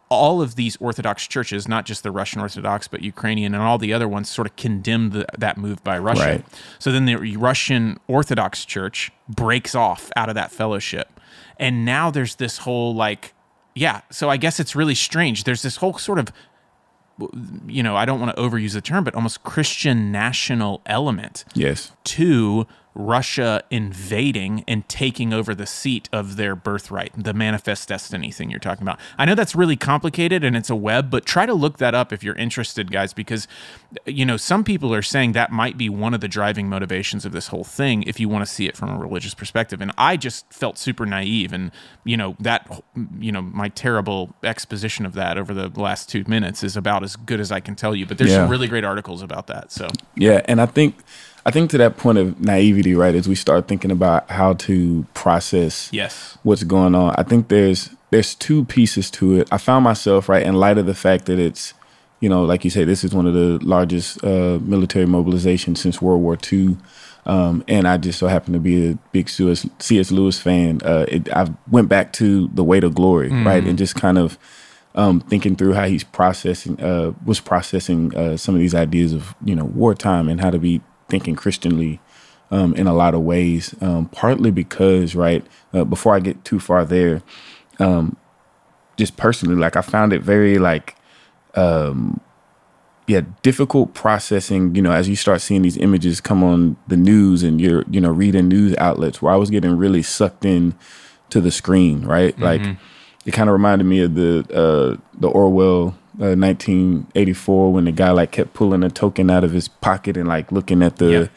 all 0.09 0.41
of 0.41 0.55
these 0.55 0.75
Orthodox 0.77 1.27
churches, 1.27 1.67
not 1.67 1.85
just 1.85 2.01
the 2.01 2.11
Russian 2.11 2.41
Orthodox, 2.41 2.87
but 2.87 3.03
Ukrainian 3.03 3.53
and 3.53 3.63
all 3.63 3.77
the 3.77 3.93
other 3.93 4.07
ones, 4.07 4.27
sort 4.27 4.47
of 4.47 4.55
condemned 4.55 5.11
the, 5.11 5.25
that 5.37 5.57
move 5.57 5.83
by 5.83 5.97
Russia. 5.99 6.21
Right. 6.21 6.45
So 6.79 6.91
then 6.91 7.05
the 7.05 7.15
Russian 7.37 7.99
Orthodox 8.07 8.65
Church 8.65 9.11
breaks 9.27 9.75
off 9.75 10.11
out 10.15 10.27
of 10.27 10.35
that 10.35 10.51
fellowship. 10.51 11.19
And 11.57 11.85
now 11.85 12.09
there's 12.09 12.35
this 12.35 12.59
whole, 12.59 12.95
like, 12.95 13.33
yeah, 13.75 14.01
so 14.09 14.29
I 14.29 14.37
guess 14.37 14.59
it's 14.59 14.75
really 14.75 14.95
strange. 14.95 15.43
There's 15.43 15.61
this 15.61 15.75
whole 15.77 15.97
sort 15.97 16.17
of, 16.17 16.33
you 17.67 17.83
know, 17.83 17.95
I 17.95 18.05
don't 18.05 18.19
want 18.19 18.35
to 18.35 18.41
overuse 18.41 18.73
the 18.73 18.81
term, 18.81 19.03
but 19.03 19.13
almost 19.13 19.43
Christian 19.43 20.11
national 20.11 20.81
element. 20.85 21.45
Yes. 21.53 21.91
To 22.05 22.65
Russia 22.99 23.63
invading 23.71 24.65
and 24.67 24.87
taking 24.89 25.33
over 25.33 25.55
the 25.55 25.65
seat 25.65 26.09
of 26.11 26.35
their 26.35 26.53
birthright, 26.53 27.13
the 27.15 27.33
manifest 27.33 27.87
destiny 27.87 28.29
thing 28.29 28.51
you're 28.51 28.59
talking 28.59 28.83
about. 28.83 28.99
I 29.17 29.23
know 29.23 29.35
that's 29.35 29.55
really 29.55 29.77
complicated 29.77 30.43
and 30.43 30.55
it's 30.57 30.69
a 30.69 30.75
web, 30.75 31.09
but 31.09 31.25
try 31.25 31.45
to 31.45 31.53
look 31.53 31.77
that 31.77 31.95
up 31.95 32.11
if 32.11 32.25
you're 32.25 32.35
interested, 32.35 32.91
guys, 32.91 33.13
because, 33.13 33.47
you 34.05 34.25
know, 34.25 34.35
some 34.35 34.65
people 34.65 34.93
are 34.93 35.01
saying 35.01 35.31
that 35.31 35.49
might 35.49 35.77
be 35.77 35.87
one 35.87 36.13
of 36.13 36.19
the 36.19 36.27
driving 36.27 36.67
motivations 36.67 37.23
of 37.23 37.31
this 37.31 37.47
whole 37.47 37.63
thing 37.63 38.03
if 38.03 38.19
you 38.19 38.27
want 38.27 38.45
to 38.45 38.53
see 38.53 38.67
it 38.67 38.75
from 38.75 38.89
a 38.89 38.97
religious 38.97 39.33
perspective. 39.33 39.79
And 39.79 39.93
I 39.97 40.17
just 40.17 40.51
felt 40.51 40.77
super 40.77 41.05
naive. 41.05 41.53
And, 41.53 41.71
you 42.03 42.17
know, 42.17 42.35
that, 42.41 42.83
you 43.17 43.31
know, 43.31 43.41
my 43.41 43.69
terrible 43.69 44.35
exposition 44.43 45.05
of 45.05 45.13
that 45.13 45.37
over 45.37 45.53
the 45.53 45.69
last 45.79 46.09
two 46.09 46.25
minutes 46.27 46.65
is 46.65 46.75
about 46.75 47.03
as 47.03 47.15
good 47.15 47.39
as 47.39 47.49
I 47.49 47.61
can 47.61 47.75
tell 47.75 47.95
you. 47.95 48.05
But 48.05 48.17
there's 48.17 48.31
yeah. 48.31 48.43
some 48.43 48.49
really 48.49 48.67
great 48.67 48.83
articles 48.83 49.21
about 49.21 49.47
that. 49.47 49.71
So, 49.71 49.87
yeah. 50.15 50.41
And 50.45 50.59
I 50.59 50.65
think, 50.65 50.97
I 51.45 51.51
think 51.51 51.69
to 51.71 51.77
that 51.79 51.97
point 51.97 52.17
of 52.17 52.39
naivety, 52.39 52.95
right, 52.95 53.15
as 53.15 53.27
we 53.27 53.35
start 53.35 53.67
thinking 53.67 53.91
about 53.91 54.29
how 54.29 54.53
to 54.53 55.05
process 55.13 55.89
yes 55.91 56.37
what's 56.43 56.63
going 56.63 56.95
on, 56.95 57.15
I 57.17 57.23
think 57.23 57.47
there's 57.47 57.89
there's 58.11 58.35
two 58.35 58.65
pieces 58.65 59.11
to 59.11 59.39
it. 59.39 59.47
I 59.51 59.57
found 59.57 59.83
myself 59.83 60.29
right 60.29 60.43
in 60.43 60.55
light 60.55 60.77
of 60.77 60.85
the 60.85 60.95
fact 60.95 61.25
that 61.25 61.39
it's, 61.39 61.73
you 62.19 62.29
know, 62.29 62.43
like 62.43 62.63
you 62.63 62.69
say, 62.69 62.83
this 62.83 63.03
is 63.03 63.13
one 63.13 63.27
of 63.27 63.33
the 63.33 63.59
largest 63.63 64.23
uh, 64.23 64.59
military 64.61 65.05
mobilizations 65.05 65.77
since 65.77 66.01
World 66.01 66.21
War 66.21 66.37
II. 66.51 66.77
Um, 67.25 67.63
and 67.67 67.87
I 67.87 67.97
just 67.97 68.17
so 68.17 68.27
happen 68.27 68.53
to 68.53 68.59
be 68.59 68.91
a 68.91 68.95
big 69.11 69.29
C.S. 69.29 70.11
Lewis 70.11 70.39
fan. 70.39 70.79
Uh, 70.83 71.05
it, 71.07 71.31
I 71.31 71.53
went 71.69 71.89
back 71.89 72.13
to 72.13 72.47
The 72.47 72.63
Weight 72.63 72.83
of 72.83 72.95
Glory, 72.95 73.29
mm. 73.29 73.45
right, 73.45 73.63
and 73.63 73.77
just 73.77 73.95
kind 73.95 74.17
of 74.17 74.39
um, 74.95 75.19
thinking 75.19 75.55
through 75.55 75.73
how 75.73 75.85
he's 75.85 76.03
processing, 76.03 76.81
uh, 76.81 77.13
was 77.23 77.39
processing 77.39 78.15
uh, 78.15 78.37
some 78.37 78.55
of 78.55 78.61
these 78.61 78.73
ideas 78.73 79.13
of 79.13 79.35
you 79.43 79.53
know 79.53 79.65
wartime 79.65 80.27
and 80.27 80.41
how 80.41 80.49
to 80.49 80.57
be 80.57 80.81
thinking 81.09 81.35
Christianly 81.35 81.99
um, 82.51 82.73
in 82.75 82.87
a 82.87 82.93
lot 82.93 83.13
of 83.13 83.21
ways. 83.21 83.75
Um, 83.81 84.07
partly 84.09 84.51
because, 84.51 85.15
right, 85.15 85.45
uh, 85.73 85.83
before 85.83 86.15
I 86.15 86.19
get 86.19 86.43
too 86.45 86.59
far 86.59 86.85
there, 86.85 87.21
um, 87.79 88.15
just 88.97 89.17
personally, 89.17 89.55
like 89.55 89.75
I 89.75 89.81
found 89.81 90.13
it 90.13 90.21
very 90.21 90.57
like, 90.57 90.95
um, 91.55 92.19
yeah, 93.07 93.21
difficult 93.41 93.93
processing. 93.93 94.75
You 94.75 94.81
know, 94.81 94.91
as 94.91 95.09
you 95.09 95.15
start 95.15 95.41
seeing 95.41 95.61
these 95.61 95.77
images 95.77 96.21
come 96.21 96.43
on 96.43 96.77
the 96.87 96.97
news 96.97 97.43
and 97.43 97.59
you're, 97.59 97.83
you 97.89 98.01
know, 98.01 98.11
reading 98.11 98.47
news 98.47 98.75
outlets, 98.77 99.21
where 99.21 99.33
I 99.33 99.37
was 99.37 99.49
getting 99.49 99.77
really 99.77 100.03
sucked 100.03 100.45
in 100.45 100.75
to 101.29 101.41
the 101.41 101.51
screen, 101.51 102.05
right, 102.05 102.33
mm-hmm. 102.33 102.43
like. 102.43 102.77
It 103.25 103.33
kind 103.33 103.49
of 103.49 103.53
reminded 103.53 103.83
me 103.83 103.99
of 103.99 104.15
the 104.15 104.39
uh, 104.51 104.97
the 105.19 105.27
Orwell 105.27 105.93
uh, 106.19 106.35
1984 106.35 107.73
when 107.73 107.85
the 107.85 107.91
guy 107.91 108.11
like 108.11 108.31
kept 108.31 108.53
pulling 108.53 108.83
a 108.83 108.89
token 108.89 109.29
out 109.29 109.43
of 109.43 109.51
his 109.51 109.67
pocket 109.67 110.17
and 110.17 110.27
like 110.27 110.51
looking 110.51 110.81
at 110.83 110.97
the 110.97 111.09
Yeah. 111.11 111.27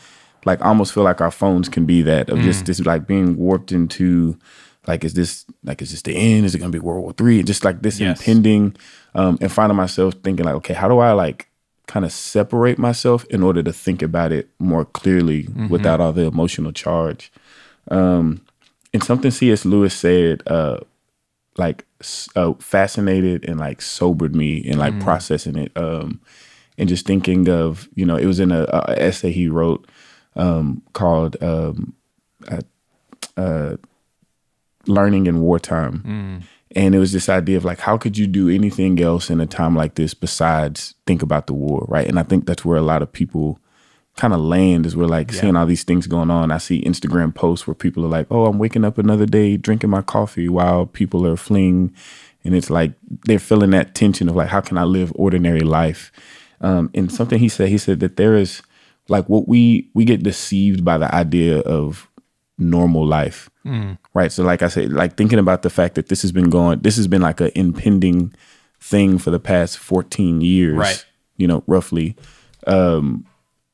like 0.45 0.61
almost 0.65 0.93
feel 0.93 1.05
like 1.05 1.21
our 1.21 1.31
phones 1.31 1.69
can 1.69 1.85
be 1.87 2.03
that 2.03 2.29
of 2.31 2.39
Mm. 2.39 2.43
just 2.43 2.67
this 2.67 2.81
like 2.81 3.07
being 3.07 3.37
warped 3.37 3.73
into 3.73 4.37
like 4.87 5.05
is 5.05 5.15
this 5.15 5.45
like 5.65 5.81
is 5.83 5.91
this 5.93 6.03
the 6.03 6.15
end 6.17 6.45
is 6.45 6.55
it 6.55 6.59
gonna 6.59 6.71
be 6.73 6.79
world 6.81 7.03
war 7.03 7.13
three 7.13 7.43
just 7.43 7.65
like 7.65 7.83
this 7.83 8.01
Yes. 8.01 8.19
impending 8.21 8.75
um 9.15 9.39
and 9.41 9.53
finding 9.53 9.77
myself 9.77 10.15
thinking 10.25 10.45
like 10.45 10.57
okay 10.57 10.75
how 10.75 10.89
do 10.89 10.99
i 10.99 11.13
like 11.13 11.49
kind 11.87 12.05
of 12.05 12.13
separate 12.13 12.79
myself 12.79 13.25
in 13.27 13.43
order 13.43 13.63
to 13.63 13.73
think 13.73 14.03
about 14.03 14.33
it 14.33 14.49
more 14.59 14.85
clearly 14.85 15.45
Mm-hmm. 15.45 15.69
without 15.69 16.01
all 16.01 16.13
the 16.13 16.23
emotional 16.27 16.73
charge 16.73 17.31
um 17.91 18.41
and 18.93 19.03
something 19.05 19.31
cs 19.31 19.65
lewis 19.65 19.95
said 19.95 20.43
uh 20.47 20.79
like 21.59 21.85
uh, 22.37 22.53
fascinated 22.59 23.49
and 23.49 23.59
like 23.59 23.81
sobered 23.83 24.35
me 24.35 24.65
and 24.69 24.79
like 24.79 24.95
processing 25.01 25.57
it 25.57 25.73
um 25.77 26.21
and 26.79 26.89
just 26.89 27.07
thinking 27.07 27.49
of 27.49 27.89
you 27.95 28.05
know 28.07 28.17
it 28.17 28.27
was 28.27 28.41
in 28.41 28.51
a, 28.53 28.63
a 28.65 28.95
essay 28.99 29.33
he 29.33 29.49
wrote 29.49 29.87
um 30.37 30.83
called 30.93 31.37
um 31.43 31.95
uh, 32.49 32.61
uh 33.37 33.77
learning 34.87 35.27
in 35.27 35.41
wartime. 35.41 36.03
And 36.75 36.95
it 36.95 36.99
was 36.99 37.13
this 37.13 37.29
idea 37.29 37.57
of 37.57 37.65
like 37.65 37.81
how 37.81 37.97
could 37.99 38.17
you 38.17 38.27
do 38.27 38.49
anything 38.49 39.01
else 39.01 39.31
in 39.31 39.41
a 39.41 39.47
time 39.47 39.77
like 39.77 39.95
this 39.95 40.15
besides 40.15 40.95
think 41.07 41.23
about 41.23 41.47
the 41.47 41.53
war 41.53 41.85
right? 41.89 42.09
And 42.09 42.19
i 42.19 42.23
think 42.23 42.47
that's 42.47 42.65
where 42.65 42.79
a 42.79 42.83
lot 42.83 43.03
of 43.03 43.13
people 43.13 43.59
kind 44.17 44.35
of 44.35 44.41
land 44.41 44.85
is 44.87 44.95
we're 44.95 45.07
like 45.07 45.33
seeing 45.33 45.57
all 45.57 45.67
these 45.67 45.85
things 45.85 46.07
going 46.07 46.31
on. 46.31 46.51
I 46.53 46.59
see 46.59 46.83
instagram 46.83 47.35
posts 47.35 47.67
where 47.67 47.75
people 47.75 48.05
are 48.05 48.09
like 48.09 48.27
oh 48.31 48.45
i'm 48.47 48.59
waking 48.59 48.85
up 48.85 48.99
another 48.99 49.25
day 49.27 49.57
drinking 49.57 49.91
my 49.91 50.03
coffee 50.03 50.49
while 50.49 50.87
people 50.87 51.27
are 51.27 51.37
fleeing. 51.37 51.93
And 52.45 52.55
it's 52.55 52.71
like 52.71 52.93
they're 53.25 53.39
feeling 53.39 53.71
that 53.71 53.95
tension 53.95 54.29
of 54.29 54.37
like 54.37 54.49
how 54.49 54.61
can 54.61 54.77
i 54.79 54.85
live 54.85 55.13
ordinary 55.15 55.61
life? 55.63 56.13
Um, 56.61 56.91
and 56.95 57.11
something 57.11 57.39
he 57.39 57.49
said 57.49 57.69
he 57.69 57.79
said 57.79 58.01
that 58.01 58.17
there 58.17 58.37
is 58.37 58.63
like 59.09 59.29
what 59.29 59.49
we 59.49 59.89
we 59.95 60.05
get 60.05 60.23
deceived 60.23 60.85
by 60.85 60.99
the 60.99 61.13
idea 61.15 61.59
of 61.61 62.09
normal 62.59 63.05
life 63.07 63.49
right? 64.13 64.31
So 64.33 64.43
like 64.45 64.61
i 64.63 64.69
said 64.69 64.93
like 64.93 65.17
thinking 65.17 65.39
about 65.39 65.63
the 65.63 65.71
fact 65.71 65.95
that 65.95 66.09
this 66.09 66.23
has 66.23 66.33
been 66.33 66.51
going 66.51 66.81
this 66.81 66.97
has 66.97 67.09
been 67.09 67.23
like 67.23 67.41
an 67.41 67.51
impending 67.55 68.35
thing 68.81 69.19
for 69.19 69.31
the 69.31 69.41
past 69.41 69.79
14 69.79 70.41
years 70.41 70.77
Right. 70.77 71.05
you 71.37 71.47
know 71.47 71.63
roughly. 71.67 72.15
Um 72.67 73.25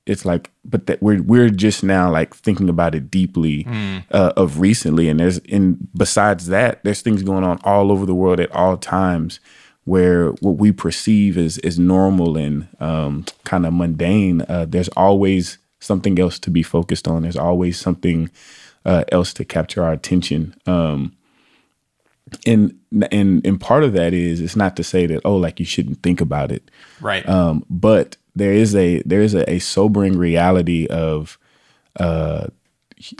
it's 0.09 0.25
like 0.25 0.51
but 0.65 0.87
that 0.87 1.03
we're 1.03 1.23
we're 1.23 1.51
just 1.51 1.85
now 1.85 2.11
like 2.11 2.35
thinking 2.35 2.69
about 2.69 2.95
it 2.95 3.11
deeply 3.11 3.67
uh, 4.11 4.33
of 4.37 4.59
recently. 4.61 5.09
And 5.09 5.21
there's 5.21 5.39
and 5.51 5.89
besides 5.97 6.47
that 6.47 6.83
there's 6.83 7.03
things 7.03 7.23
going 7.23 7.45
on 7.45 7.61
all 7.65 7.93
over 7.93 8.07
the 8.07 8.15
world 8.15 8.41
at 8.41 8.51
all 8.53 8.77
times 8.77 9.41
where 9.85 10.31
what 10.41 10.57
we 10.57 10.71
perceive 10.73 11.39
as 11.39 11.59
is 11.59 11.79
normal 11.79 12.37
and 12.37 12.69
um, 12.81 13.25
kind 13.45 13.65
of 13.65 13.73
mundane. 13.73 14.43
Uh, 14.43 14.67
there's 14.69 14.89
always 14.91 15.59
something 15.81 16.19
else 16.19 16.39
to 16.39 16.51
be 16.51 16.63
focused 16.63 17.09
on. 17.09 17.23
There's 17.23 17.37
always 17.37 17.79
something 17.79 18.31
uh, 18.85 19.05
else 19.11 19.33
to 19.35 19.45
capture 19.45 19.83
our 19.83 19.93
attention. 19.93 20.55
Um, 20.67 21.17
and 22.47 22.79
and 23.11 23.45
and 23.47 23.61
part 23.61 23.85
of 23.85 23.93
that 23.93 24.13
is 24.15 24.41
it's 24.41 24.57
not 24.57 24.77
to 24.77 24.85
say 24.85 25.07
that 25.07 25.21
oh 25.25 25.37
like 25.37 25.59
you 25.61 25.67
shouldn't 25.67 26.03
think 26.03 26.21
about 26.21 26.51
it 26.53 26.71
Right. 27.01 27.29
um, 27.29 27.65
but 27.69 28.17
there 28.35 28.53
is 28.53 28.75
a 28.75 29.03
there 29.03 29.21
is 29.21 29.35
a, 29.35 29.49
a 29.51 29.59
sobering 29.59 30.17
reality 30.17 30.87
of 30.87 31.39
uh, 31.99 32.47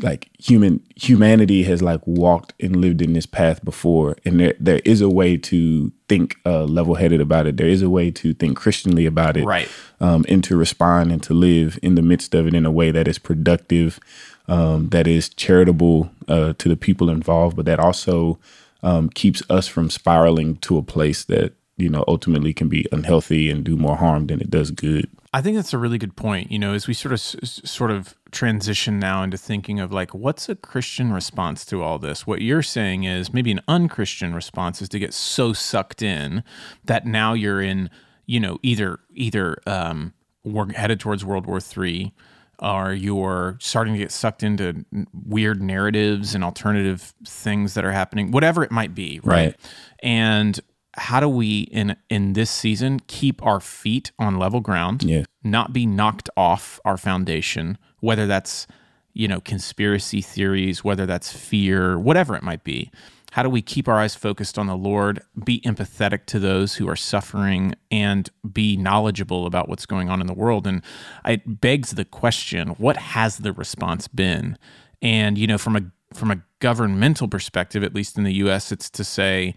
like 0.03 0.29
human 0.39 0.81
humanity 0.97 1.63
has 1.63 1.81
like 1.83 2.05
walked 2.07 2.53
and 2.61 2.77
lived 2.77 3.01
in 3.01 3.13
this 3.13 3.27
path 3.27 3.65
before, 3.65 4.17
and 4.25 4.41
there 4.41 4.55
there 4.59 4.81
is 4.85 5.01
a 5.01 5.09
way 5.09 5.37
to 5.37 5.93
think 6.09 6.37
uh, 6.45 6.65
level 6.65 6.97
headed 6.97 7.21
about 7.21 7.47
it. 7.47 7.57
There 7.57 7.69
is 7.69 7.83
a 7.83 7.91
way 7.91 8.11
to 8.13 8.35
think 8.35 8.59
Christianly 8.59 9.07
about 9.07 9.37
it, 9.37 9.45
Right. 9.45 9.69
Um, 10.01 10.25
and 10.29 10.43
to 10.45 10.57
respond 10.57 11.13
and 11.13 11.23
to 11.25 11.35
live 11.35 11.79
in 11.83 11.95
the 11.95 12.03
midst 12.03 12.35
of 12.35 12.47
it 12.49 12.55
in 12.55 12.67
a 12.67 12.73
way 12.73 12.91
that 12.91 13.07
is 13.07 13.19
productive, 13.19 14.01
um, 14.49 14.89
that 14.89 15.07
is 15.07 15.29
charitable 15.29 16.11
uh, 16.27 16.55
to 16.59 16.69
the 16.69 16.77
people 16.77 17.09
involved, 17.09 17.55
but 17.57 17.67
that 17.67 17.79
also 17.79 18.39
um, 18.83 19.09
keeps 19.11 19.43
us 19.51 19.67
from 19.67 19.91
spiraling 19.91 20.57
to 20.59 20.79
a 20.79 20.83
place 20.83 21.25
that 21.25 21.55
you 21.77 21.89
know 21.89 22.05
ultimately 22.09 22.53
can 22.53 22.69
be 22.69 22.87
unhealthy 22.93 23.51
and 23.51 23.65
do 23.65 23.77
more 23.77 23.97
harm 23.97 24.27
than 24.27 24.41
it 24.41 24.51
does 24.51 24.71
good. 24.71 25.09
I 25.33 25.43
think 25.43 25.57
that's 25.57 25.75
a 25.75 25.79
really 25.79 25.99
good 25.99 26.17
point. 26.17 26.51
You 26.51 26.59
know, 26.59 26.73
as 26.75 26.87
we 26.87 26.95
sort 26.95 27.13
of 27.13 27.21
sort 27.21 27.91
of 27.91 28.15
transition 28.31 28.99
now 28.99 29.23
into 29.23 29.37
thinking 29.37 29.79
of 29.81 29.93
like 29.93 30.15
what's 30.15 30.49
a 30.49 30.55
Christian 30.57 31.13
response 31.13 31.65
to 31.67 31.83
all 31.83 31.99
this? 31.99 32.27
What 32.27 32.43
you're 32.43 32.63
saying 32.63 33.05
is 33.05 33.33
maybe 33.33 33.53
an 33.53 33.61
unchristian 33.69 34.35
response 34.35 34.81
is 34.83 34.89
to 34.91 34.99
get 34.99 35.15
so 35.15 35.53
sucked 35.53 36.03
in 36.03 36.43
that 36.85 37.07
now 37.07 37.35
you're 37.35 37.61
in, 37.61 37.91
you 38.27 38.41
know, 38.41 38.59
either 38.63 39.01
either 39.15 39.59
um, 39.67 40.15
we're 40.45 40.73
headed 40.73 41.01
towards 41.01 41.25
World 41.25 41.47
War 41.47 41.61
Three, 41.61 42.13
or 42.61 42.93
you're 42.93 43.57
starting 43.61 43.95
to 43.95 43.99
get 43.99 44.11
sucked 44.13 44.43
into 44.43 44.85
weird 45.13 45.63
narratives 45.63 46.35
and 46.35 46.43
alternative 46.43 47.15
things 47.27 47.75
that 47.75 47.85
are 47.85 47.93
happening, 47.93 48.31
whatever 48.31 48.63
it 48.65 48.71
might 48.71 48.95
be, 48.95 49.21
right? 49.23 49.47
Right. 49.49 49.57
And 50.03 50.59
how 50.95 51.21
do 51.21 51.29
we 51.29 51.61
in 51.61 51.95
in 52.09 52.33
this 52.33 52.51
season 52.51 52.99
keep 53.07 53.45
our 53.47 53.61
feet 53.61 54.11
on 54.19 54.37
level 54.37 54.61
ground 54.61 55.05
Yeah. 55.05 55.23
not 55.45 55.73
be 55.73 55.87
knocked 55.87 56.29
off 56.37 56.81
our 56.85 56.97
foundation 56.97 57.79
whether 58.01 58.27
that's 58.27 58.67
you 59.13 59.29
know 59.29 59.41
conspiracy 59.41 60.21
theories 60.21 60.83
whether 60.83 61.07
that's 61.07 61.33
fear 61.33 62.01
whatever 62.01 62.35
it 62.35 62.43
might 62.43 62.65
be 62.65 62.91
how 63.33 63.43
do 63.43 63.51
we 63.51 63.63
keep 63.63 63.89
our 63.89 63.99
eyes 63.99 64.15
focused 64.15 64.59
on 64.59 64.67
the 64.67 64.77
lord 64.77 65.21
be 65.45 65.61
empathetic 65.61 66.27
to 66.27 66.39
those 66.39 66.77
who 66.77 66.89
are 66.89 66.97
suffering 66.97 67.75
and 67.91 68.31
be 68.53 68.77
knowledgeable 68.77 69.47
about 69.47 69.69
what's 69.69 69.87
going 69.87 70.09
on 70.09 70.21
in 70.21 70.27
the 70.27 70.35
world? 70.35 70.67
And 70.67 70.83
it 71.25 71.61
begs 71.61 71.93
the 71.93 72.05
question 72.05 72.69
what 72.71 72.97
has 72.97 73.39
the 73.39 73.53
response 73.53 74.09
been? 74.09 74.59
And 75.03 75.39
you 75.39 75.47
know 75.47 75.59
from 75.59 75.77
a 75.77 75.83
from 76.15 76.31
a 76.31 76.43
governmental 76.61 77.29
perspective 77.29 77.85
at 77.85 77.95
least 77.95 78.17
in 78.19 78.25
the 78.25 78.35
US 78.35 78.73
it's 78.73 78.91
to 78.91 79.05
say 79.05 79.55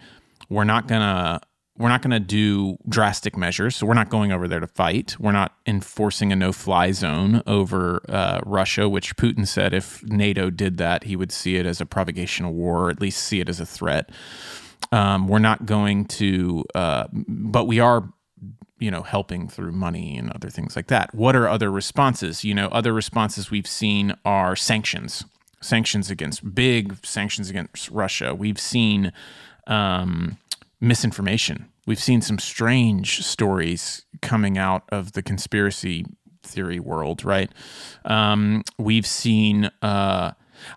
we're 0.50 0.66
not 0.66 0.88
gonna 0.88 1.42
we're 1.82 1.90
not 1.90 2.02
gonna 2.02 2.20
do 2.20 2.78
drastic 2.88 3.36
measures. 3.36 3.76
So 3.76 3.86
we're 3.86 3.94
not 3.94 4.10
going 4.10 4.32
over 4.32 4.48
there 4.48 4.60
to 4.60 4.68
fight. 4.68 5.16
We're 5.20 5.32
not 5.32 5.54
enforcing 5.66 6.32
a 6.32 6.36
no-fly 6.36 6.92
zone 6.92 7.42
over 7.48 8.02
uh, 8.08 8.42
Russia, 8.46 8.88
which 8.88 9.16
Putin 9.18 9.48
said 9.48 9.74
if 9.74 10.04
NATO 10.04 10.50
did 10.50 10.78
that, 10.78 11.06
he 11.06 11.16
would 11.16 11.32
see 11.32 11.56
it 11.58 11.66
as 11.66 11.82
a 11.82 11.86
provocation 11.86 12.46
of 12.46 12.54
war, 12.54 12.86
or 12.86 12.90
at 12.90 13.02
least 13.02 13.24
see 13.24 13.40
it 13.40 13.50
as 13.50 13.60
a 13.60 13.66
threat. 13.66 14.10
Um, 14.92 15.28
we're 15.28 15.40
not 15.40 15.66
going 15.66 16.06
to, 16.06 16.66
uh, 16.76 17.08
but 17.12 17.66
we 17.66 17.80
are 17.80 18.14
you 18.82 18.90
know, 18.90 19.04
helping 19.04 19.48
through 19.48 19.72
money 19.72 20.18
and 20.18 20.32
other 20.32 20.50
things 20.50 20.76
like 20.76 20.88
that. 20.88 21.14
What 21.14 21.36
are 21.36 21.48
other 21.48 21.72
responses? 21.72 22.44
You 22.44 22.56
know, 22.56 22.68
other 22.70 22.92
responses 22.92 23.52
we've 23.52 23.68
seen 23.68 24.16
are 24.26 24.56
sanctions, 24.56 25.24
sanctions 25.62 26.10
against 26.10 26.56
big 26.56 26.98
sanctions 27.06 27.52
against 27.52 27.92
Russia. 27.92 28.34
We've 28.34 28.60
seen 28.60 29.14
um, 29.68 30.40
misinformation. 30.82 31.71
We've 31.88 32.00
seen 32.00 32.22
some 32.22 32.40
strange 32.40 33.26
stories 33.26 34.06
coming 34.22 34.58
out 34.58 34.84
of 34.90 35.14
the 35.14 35.22
conspiracy 35.24 36.06
theory 36.44 36.80
world, 36.80 37.24
right? 37.24 37.52
Um, 38.06 38.64
we've 38.78 39.08
seen. 39.08 39.70
Uh, 39.82 40.32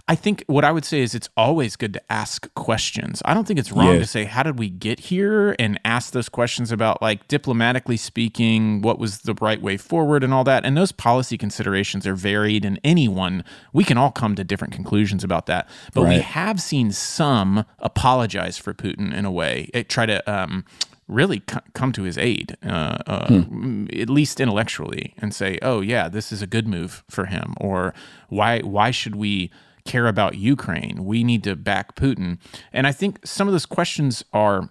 I 0.08 0.14
think 0.14 0.44
what 0.46 0.64
I 0.64 0.72
would 0.72 0.86
say 0.86 1.00
is 1.00 1.14
it's 1.14 1.28
always 1.36 1.76
good 1.76 1.92
to 1.92 2.12
ask 2.12 2.52
questions. 2.54 3.20
I 3.26 3.34
don't 3.34 3.46
think 3.46 3.58
it's 3.58 3.70
wrong 3.70 3.98
to 3.98 4.06
say 4.06 4.24
how 4.24 4.42
did 4.42 4.58
we 4.58 4.70
get 4.70 4.98
here 4.98 5.54
and 5.58 5.78
ask 5.84 6.12
those 6.12 6.30
questions 6.30 6.72
about 6.72 7.02
like 7.02 7.28
diplomatically 7.28 7.98
speaking, 7.98 8.80
what 8.80 8.98
was 8.98 9.18
the 9.20 9.34
right 9.40 9.60
way 9.60 9.76
forward 9.76 10.24
and 10.24 10.32
all 10.32 10.44
that. 10.44 10.64
And 10.64 10.74
those 10.74 10.90
policy 10.90 11.36
considerations 11.36 12.06
are 12.06 12.14
varied 12.14 12.64
and 12.64 12.80
anyone 12.82 13.44
we 13.74 13.84
can 13.84 13.98
all 13.98 14.10
come 14.10 14.34
to 14.36 14.44
different 14.44 14.72
conclusions 14.72 15.22
about 15.22 15.44
that. 15.46 15.68
But 15.92 16.08
we 16.08 16.20
have 16.20 16.60
seen 16.62 16.90
some 16.90 17.64
apologize 17.78 18.56
for 18.56 18.72
Putin 18.72 19.14
in 19.14 19.24
a 19.24 19.30
way. 19.30 19.68
It 19.74 19.88
try 19.88 20.06
to 20.06 20.32
um, 20.32 20.64
really 21.08 21.40
co- 21.40 21.60
come 21.74 21.92
to 21.92 22.02
his 22.02 22.16
aid, 22.18 22.56
uh, 22.64 22.98
uh, 23.06 23.26
m- 23.30 23.88
at 23.92 24.08
least 24.08 24.40
intellectually, 24.40 25.14
and 25.18 25.34
say, 25.34 25.58
"Oh 25.62 25.80
yeah, 25.80 26.08
this 26.08 26.32
is 26.32 26.42
a 26.42 26.46
good 26.46 26.66
move 26.66 27.04
for 27.10 27.26
him," 27.26 27.54
or 27.60 27.94
"Why 28.28 28.60
why 28.60 28.90
should 28.90 29.14
we?" 29.16 29.50
care 29.84 30.06
about 30.06 30.36
Ukraine. 30.36 31.04
We 31.04 31.22
need 31.22 31.44
to 31.44 31.54
back 31.54 31.94
Putin. 31.94 32.38
And 32.72 32.86
I 32.86 32.92
think 32.92 33.18
some 33.26 33.48
of 33.48 33.52
those 33.52 33.66
questions 33.66 34.24
are 34.32 34.70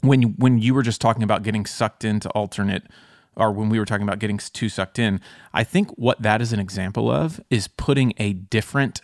when 0.00 0.22
when 0.36 0.58
you 0.58 0.74
were 0.74 0.82
just 0.82 1.00
talking 1.00 1.22
about 1.22 1.42
getting 1.42 1.64
sucked 1.64 2.04
into 2.04 2.28
alternate 2.30 2.82
or 3.36 3.52
when 3.52 3.68
we 3.68 3.78
were 3.78 3.84
talking 3.84 4.02
about 4.02 4.18
getting 4.18 4.38
too 4.38 4.68
sucked 4.68 4.98
in, 4.98 5.20
I 5.54 5.62
think 5.64 5.90
what 5.92 6.20
that 6.22 6.42
is 6.42 6.52
an 6.52 6.60
example 6.60 7.10
of 7.10 7.40
is 7.48 7.68
putting 7.68 8.12
a 8.18 8.32
different 8.32 9.00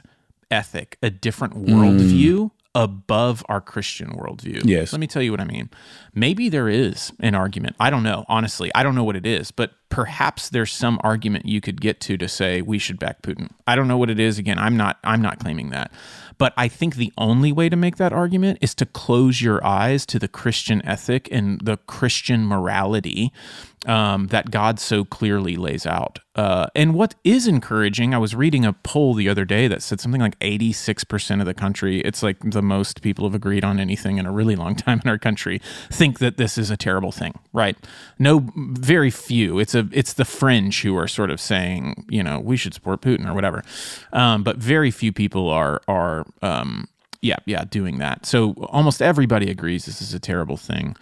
ethic, 0.50 0.98
a 1.02 1.10
different 1.10 1.54
worldview 1.54 2.50
above 2.76 3.42
our 3.48 3.62
Christian 3.62 4.10
worldview. 4.10 4.60
Yes. 4.66 4.92
Let 4.92 5.00
me 5.00 5.06
tell 5.06 5.22
you 5.22 5.30
what 5.30 5.40
I 5.40 5.44
mean. 5.44 5.70
Maybe 6.14 6.50
there 6.50 6.68
is 6.68 7.10
an 7.20 7.34
argument. 7.34 7.74
I 7.80 7.88
don't 7.88 8.02
know. 8.02 8.26
Honestly, 8.28 8.70
I 8.74 8.82
don't 8.82 8.94
know 8.94 9.02
what 9.02 9.16
it 9.16 9.24
is, 9.24 9.50
but 9.50 9.72
perhaps 9.88 10.50
there's 10.50 10.72
some 10.72 11.00
argument 11.02 11.46
you 11.46 11.62
could 11.62 11.80
get 11.80 12.00
to 12.02 12.18
to 12.18 12.28
say 12.28 12.60
we 12.60 12.78
should 12.78 12.98
back 12.98 13.22
Putin. 13.22 13.48
I 13.66 13.76
don't 13.76 13.88
know 13.88 13.96
what 13.96 14.10
it 14.10 14.20
is. 14.20 14.38
Again, 14.38 14.58
I'm 14.58 14.76
not 14.76 14.98
I'm 15.02 15.22
not 15.22 15.38
claiming 15.38 15.70
that. 15.70 15.90
But 16.36 16.52
I 16.58 16.68
think 16.68 16.96
the 16.96 17.14
only 17.16 17.50
way 17.50 17.70
to 17.70 17.76
make 17.76 17.96
that 17.96 18.12
argument 18.12 18.58
is 18.60 18.74
to 18.74 18.84
close 18.84 19.40
your 19.40 19.64
eyes 19.64 20.04
to 20.06 20.18
the 20.18 20.28
Christian 20.28 20.84
ethic 20.84 21.30
and 21.32 21.58
the 21.62 21.78
Christian 21.78 22.44
morality 22.44 23.32
um, 23.86 24.26
that 24.28 24.50
God 24.50 24.78
so 24.78 25.04
clearly 25.04 25.56
lays 25.56 25.86
out. 25.86 26.18
Uh, 26.34 26.66
and 26.74 26.92
what 26.92 27.14
is 27.24 27.46
encouraging, 27.46 28.12
I 28.12 28.18
was 28.18 28.34
reading 28.34 28.66
a 28.66 28.74
poll 28.74 29.14
the 29.14 29.28
other 29.28 29.46
day 29.46 29.68
that 29.68 29.82
said 29.82 30.00
something 30.00 30.20
like 30.20 30.38
86% 30.40 31.40
of 31.40 31.46
the 31.46 31.54
country, 31.54 32.00
it's 32.00 32.22
like 32.22 32.36
the 32.40 32.60
most 32.60 33.00
people 33.00 33.24
have 33.24 33.34
agreed 33.34 33.64
on 33.64 33.80
anything 33.80 34.18
in 34.18 34.26
a 34.26 34.32
really 34.32 34.54
long 34.54 34.74
time 34.76 35.00
in 35.02 35.08
our 35.08 35.18
country, 35.18 35.60
think 35.90 36.18
that 36.18 36.36
this 36.36 36.58
is 36.58 36.70
a 36.70 36.76
terrible 36.76 37.12
thing, 37.12 37.38
right? 37.54 37.76
No, 38.18 38.50
very 38.54 39.10
few. 39.10 39.58
It's 39.58 39.74
a 39.74 39.88
it's 39.92 40.12
the 40.12 40.24
fringe 40.26 40.82
who 40.82 40.96
are 40.96 41.08
sort 41.08 41.30
of 41.30 41.40
saying, 41.40 42.04
you 42.10 42.22
know, 42.22 42.38
we 42.38 42.56
should 42.56 42.74
support 42.74 43.00
Putin 43.00 43.26
or 43.26 43.32
whatever. 43.34 43.62
Um, 44.12 44.42
but 44.42 44.56
very 44.56 44.90
few 44.90 45.12
people 45.12 45.48
are 45.48 45.80
are 45.88 46.26
um, 46.42 46.88
yeah, 47.22 47.36
yeah, 47.46 47.64
doing 47.64 47.98
that. 47.98 48.26
So 48.26 48.52
almost 48.70 49.02
everybody 49.02 49.50
agrees 49.50 49.86
this 49.86 50.00
is 50.00 50.14
a 50.14 50.20
terrible 50.20 50.56
thing 50.56 50.96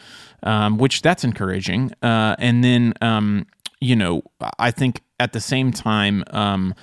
um, 0.44 0.78
which 0.78 1.02
that's 1.02 1.24
encouraging. 1.24 1.92
Uh, 2.02 2.36
and 2.38 2.62
then, 2.62 2.94
um, 3.00 3.46
you 3.80 3.96
know, 3.96 4.22
I 4.58 4.70
think 4.70 5.02
at 5.18 5.32
the 5.32 5.40
same 5.40 5.72
time, 5.72 6.22
um, 6.30 6.74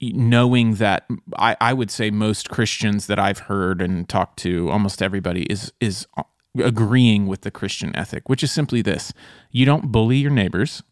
knowing 0.00 0.74
that 0.74 1.06
I, 1.38 1.56
I 1.60 1.72
would 1.72 1.90
say 1.90 2.10
most 2.10 2.50
Christians 2.50 3.06
that 3.06 3.18
I've 3.18 3.40
heard 3.40 3.80
and 3.80 4.08
talked 4.08 4.38
to, 4.40 4.68
almost 4.70 5.00
everybody 5.02 5.42
is 5.44 5.72
is 5.80 6.06
agreeing 6.58 7.26
with 7.26 7.42
the 7.42 7.50
Christian 7.50 7.94
ethic, 7.94 8.28
which 8.28 8.42
is 8.42 8.52
simply 8.52 8.82
this: 8.82 9.12
you 9.50 9.64
don't 9.64 9.92
bully 9.92 10.16
your 10.18 10.30
neighbors. 10.30 10.82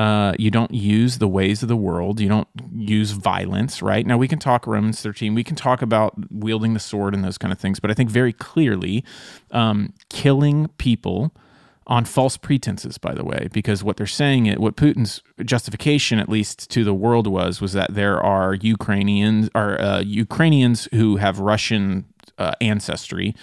Uh, 0.00 0.32
you 0.38 0.50
don't 0.50 0.72
use 0.72 1.18
the 1.18 1.28
ways 1.28 1.62
of 1.62 1.68
the 1.68 1.76
world. 1.76 2.20
You 2.20 2.28
don't 2.30 2.48
use 2.74 3.10
violence, 3.10 3.82
right? 3.82 4.06
Now, 4.06 4.16
we 4.16 4.28
can 4.28 4.38
talk 4.38 4.66
Romans 4.66 5.02
13. 5.02 5.34
We 5.34 5.44
can 5.44 5.56
talk 5.56 5.82
about 5.82 6.14
wielding 6.32 6.72
the 6.72 6.80
sword 6.80 7.12
and 7.12 7.22
those 7.22 7.36
kind 7.36 7.52
of 7.52 7.58
things. 7.58 7.80
But 7.80 7.90
I 7.90 7.94
think 7.94 8.08
very 8.08 8.32
clearly, 8.32 9.04
um, 9.50 9.92
killing 10.08 10.68
people 10.78 11.34
on 11.86 12.06
false 12.06 12.38
pretenses, 12.38 12.96
by 12.96 13.12
the 13.12 13.24
way, 13.24 13.48
because 13.52 13.84
what 13.84 13.98
they're 13.98 14.06
saying, 14.06 14.46
it, 14.46 14.58
what 14.58 14.74
Putin's 14.74 15.20
justification, 15.44 16.18
at 16.18 16.30
least 16.30 16.70
to 16.70 16.82
the 16.82 16.94
world, 16.94 17.26
was 17.26 17.60
was 17.60 17.74
that 17.74 17.92
there 17.92 18.18
are 18.22 18.54
Ukrainians 18.54 19.50
or 19.54 19.78
uh, 19.78 20.00
Ukrainians 20.00 20.88
who 20.94 21.16
have 21.16 21.40
Russian 21.40 22.06
uh, 22.40 22.52
ancestry 22.60 23.34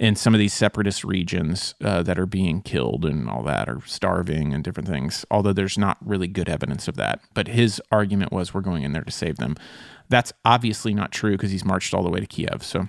in 0.00 0.16
some 0.16 0.34
of 0.34 0.38
these 0.40 0.54
separatist 0.54 1.04
regions 1.04 1.74
uh, 1.84 2.02
that 2.02 2.18
are 2.18 2.26
being 2.26 2.62
killed 2.62 3.04
and 3.04 3.28
all 3.28 3.42
that, 3.44 3.68
or 3.68 3.80
starving 3.86 4.54
and 4.54 4.64
different 4.64 4.88
things. 4.88 5.24
Although 5.30 5.52
there's 5.52 5.78
not 5.78 5.98
really 6.04 6.26
good 6.26 6.48
evidence 6.48 6.88
of 6.88 6.96
that, 6.96 7.20
but 7.34 7.46
his 7.46 7.80
argument 7.92 8.32
was 8.32 8.52
we're 8.52 8.62
going 8.62 8.82
in 8.82 8.92
there 8.92 9.04
to 9.04 9.12
save 9.12 9.36
them. 9.36 9.54
That's 10.08 10.32
obviously 10.44 10.94
not 10.94 11.12
true 11.12 11.32
because 11.32 11.50
he's 11.50 11.64
marched 11.64 11.92
all 11.92 12.02
the 12.02 12.10
way 12.10 12.20
to 12.20 12.26
Kiev. 12.26 12.62
So 12.62 12.88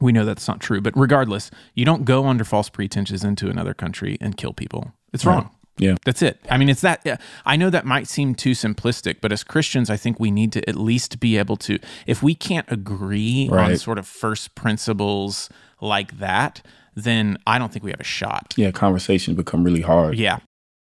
we 0.00 0.10
know 0.10 0.24
that's 0.24 0.48
not 0.48 0.60
true. 0.60 0.80
But 0.80 0.96
regardless, 0.96 1.50
you 1.74 1.84
don't 1.84 2.04
go 2.04 2.26
under 2.26 2.44
false 2.44 2.68
pretenses 2.68 3.22
into 3.22 3.48
another 3.48 3.74
country 3.74 4.18
and 4.20 4.36
kill 4.36 4.52
people. 4.52 4.92
It's 5.12 5.24
wrong. 5.24 5.53
Yeah. 5.76 5.96
That's 6.04 6.22
it. 6.22 6.38
I 6.50 6.56
mean, 6.56 6.68
it's 6.68 6.82
that. 6.82 7.00
Yeah, 7.04 7.16
I 7.44 7.56
know 7.56 7.68
that 7.70 7.84
might 7.84 8.06
seem 8.06 8.34
too 8.34 8.52
simplistic, 8.52 9.16
but 9.20 9.32
as 9.32 9.42
Christians, 9.42 9.90
I 9.90 9.96
think 9.96 10.20
we 10.20 10.30
need 10.30 10.52
to 10.52 10.68
at 10.68 10.76
least 10.76 11.18
be 11.18 11.36
able 11.36 11.56
to, 11.58 11.78
if 12.06 12.22
we 12.22 12.34
can't 12.34 12.70
agree 12.70 13.48
on 13.50 13.76
sort 13.76 13.98
of 13.98 14.06
first 14.06 14.54
principles 14.54 15.50
like 15.80 16.18
that, 16.18 16.62
then 16.94 17.38
I 17.46 17.58
don't 17.58 17.72
think 17.72 17.84
we 17.84 17.90
have 17.90 18.00
a 18.00 18.04
shot. 18.04 18.54
Yeah, 18.56 18.70
conversations 18.70 19.36
become 19.36 19.64
really 19.64 19.80
hard. 19.80 20.16
Yeah. 20.16 20.38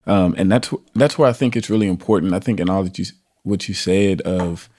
um, 0.07 0.33
and 0.37 0.49
that's 0.51 0.73
that's 0.95 1.17
where 1.17 1.29
I 1.29 1.33
think 1.33 1.57
it's 1.57 1.69
really 1.69 1.87
important. 1.87 2.33
I 2.33 2.39
think 2.39 2.59
in 2.61 2.69
all 2.69 2.83
that 2.83 2.97
you 2.97 3.05
what 3.43 3.67
you 3.67 3.73
said 3.73 4.21
of 4.21 4.69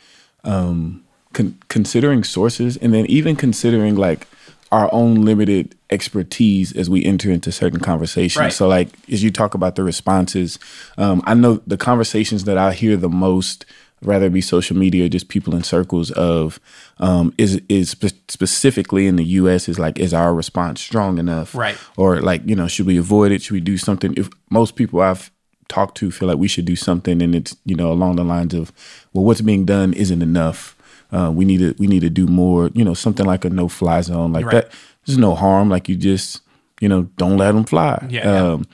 um, 0.44 1.04
con- 1.34 1.58
considering 1.68 2.24
sources, 2.24 2.78
and 2.78 2.94
then 2.94 3.04
even 3.06 3.36
considering 3.36 3.96
like 3.96 4.26
our 4.72 4.88
own 4.92 5.22
limited 5.22 5.74
expertise 5.90 6.74
as 6.76 6.88
we 6.88 7.04
enter 7.04 7.30
into 7.30 7.50
certain 7.52 7.80
conversations. 7.80 8.40
Right. 8.40 8.52
So, 8.52 8.68
like 8.68 8.88
as 9.10 9.22
you 9.22 9.30
talk 9.30 9.54
about 9.54 9.74
the 9.76 9.82
responses, 9.84 10.58
um, 10.98 11.22
I 11.24 11.34
know 11.34 11.60
the 11.66 11.76
conversations 11.76 12.44
that 12.44 12.58
I 12.58 12.72
hear 12.72 12.96
the 12.96 13.08
most. 13.08 13.66
Rather 14.02 14.26
it 14.26 14.32
be 14.32 14.40
social 14.40 14.78
media, 14.78 15.04
or 15.04 15.08
just 15.10 15.28
people 15.28 15.54
in 15.54 15.62
circles 15.62 16.10
of 16.12 16.58
um, 17.00 17.34
is 17.36 17.60
is 17.68 17.90
spe- 17.90 18.16
specifically 18.28 19.06
in 19.06 19.16
the 19.16 19.24
U.S. 19.24 19.68
is 19.68 19.78
like 19.78 19.98
is 19.98 20.14
our 20.14 20.32
response 20.34 20.80
strong 20.80 21.18
enough, 21.18 21.54
Right. 21.54 21.76
or 21.98 22.22
like 22.22 22.40
you 22.46 22.56
know 22.56 22.66
should 22.66 22.86
we 22.86 22.96
avoid 22.96 23.30
it 23.30 23.42
should 23.42 23.52
we 23.52 23.60
do 23.60 23.76
something 23.76 24.14
if 24.16 24.30
most 24.48 24.74
people 24.74 25.02
i've 25.02 25.30
talked 25.68 25.98
to 25.98 26.10
feel 26.10 26.28
like 26.28 26.38
we 26.38 26.48
should 26.48 26.64
do 26.64 26.76
something 26.76 27.20
and 27.20 27.34
it's 27.34 27.54
you 27.66 27.74
know 27.76 27.92
along 27.92 28.16
the 28.16 28.24
lines 28.24 28.54
of 28.54 28.72
well 29.12 29.22
what's 29.22 29.42
being 29.42 29.66
done 29.66 29.92
isn't 29.92 30.22
enough 30.22 30.74
uh, 31.12 31.30
we 31.34 31.44
need 31.44 31.58
to 31.58 31.74
we 31.78 31.86
need 31.86 32.00
to 32.00 32.10
do 32.10 32.26
more 32.26 32.70
you 32.74 32.84
know 32.84 32.94
something 32.94 33.26
like 33.26 33.44
a 33.44 33.50
no 33.50 33.68
fly 33.68 34.00
zone 34.00 34.32
like 34.32 34.44
Right. 34.46 34.52
that 34.52 34.72
there's 35.06 35.18
no 35.18 35.34
harm 35.34 35.68
like 35.68 35.88
you 35.88 35.96
just 35.96 36.40
you 36.80 36.88
know 36.88 37.02
don't 37.16 37.36
let 37.36 37.52
them 37.52 37.64
fly 37.64 38.06
Yeah, 38.10 38.24
yeah. 38.24 38.42
um 38.52 38.66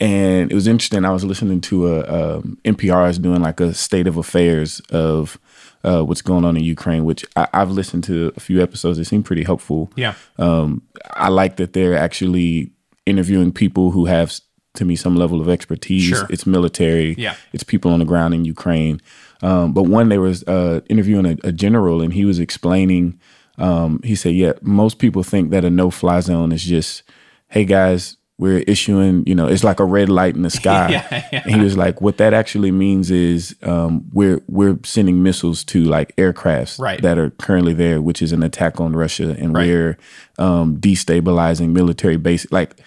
and 0.00 0.50
it 0.50 0.54
was 0.54 0.66
interesting 0.66 1.04
i 1.04 1.10
was 1.12 1.24
listening 1.24 1.60
to 1.60 1.88
a 1.94 2.36
um, 2.36 2.58
npr 2.64 3.08
is 3.08 3.18
doing 3.18 3.40
like 3.42 3.60
a 3.60 3.72
state 3.74 4.06
of 4.06 4.16
affairs 4.16 4.80
of 4.90 5.38
uh, 5.84 6.02
what's 6.02 6.22
going 6.22 6.44
on 6.44 6.56
in 6.56 6.64
ukraine 6.64 7.04
which 7.04 7.24
I, 7.36 7.46
i've 7.52 7.70
listened 7.70 8.04
to 8.04 8.32
a 8.36 8.40
few 8.40 8.60
episodes 8.62 8.98
they 8.98 9.04
seem 9.04 9.22
pretty 9.22 9.44
helpful 9.44 9.90
Yeah. 9.96 10.14
um, 10.38 10.82
I 11.14 11.28
like 11.28 11.56
that 11.56 11.74
they're 11.74 11.96
actually 11.96 12.72
interviewing 13.06 13.52
people 13.52 13.90
who 13.90 14.06
have, 14.06 14.32
to 14.74 14.84
me, 14.86 14.96
some 14.96 15.14
level 15.14 15.40
of 15.42 15.48
expertise. 15.50 16.04
Sure. 16.04 16.26
It's 16.30 16.46
military. 16.46 17.14
Yeah. 17.18 17.36
It's 17.52 17.62
people 17.62 17.92
on 17.92 17.98
the 17.98 18.06
ground 18.06 18.32
in 18.32 18.46
Ukraine. 18.46 19.00
Um, 19.44 19.72
but 19.74 19.82
one, 19.84 20.08
they 20.08 20.18
was 20.18 20.42
uh, 20.44 20.80
interviewing 20.88 21.26
a, 21.26 21.36
a 21.48 21.52
general, 21.52 22.00
and 22.02 22.12
he 22.12 22.24
was 22.24 22.38
explaining. 22.38 23.18
Um, 23.58 24.00
he 24.02 24.14
said, 24.14 24.34
"Yeah, 24.34 24.52
most 24.62 24.98
people 24.98 25.22
think 25.22 25.50
that 25.50 25.64
a 25.64 25.70
no-fly 25.70 26.20
zone 26.20 26.50
is 26.52 26.64
just, 26.64 27.02
hey 27.48 27.64
guys, 27.64 28.16
we're 28.36 28.64
issuing, 28.66 29.22
you 29.28 29.34
know, 29.34 29.46
it's 29.46 29.62
like 29.62 29.78
a 29.78 29.84
red 29.84 30.08
light 30.08 30.34
in 30.34 30.42
the 30.42 30.50
sky." 30.62 30.88
Yeah, 30.90 31.28
yeah. 31.32 31.42
And 31.44 31.54
he 31.56 31.60
was 31.60 31.76
like, 31.76 32.00
"What 32.00 32.16
that 32.16 32.32
actually 32.34 32.70
means 32.72 33.10
is 33.10 33.54
um, 33.62 34.08
we're 34.12 34.40
we're 34.48 34.78
sending 34.84 35.22
missiles 35.22 35.62
to 35.64 35.84
like 35.84 36.16
aircrafts 36.16 36.80
Right. 36.80 37.00
that 37.02 37.18
are 37.18 37.30
currently 37.30 37.74
there, 37.74 38.00
which 38.02 38.22
is 38.22 38.32
an 38.32 38.42
attack 38.42 38.80
on 38.80 38.94
Russia, 38.96 39.36
and 39.38 39.54
Right. 39.54 39.68
we're 39.68 39.98
um, 40.38 40.78
destabilizing 40.78 41.70
military 41.72 42.16
base. 42.16 42.46
Like 42.50 42.80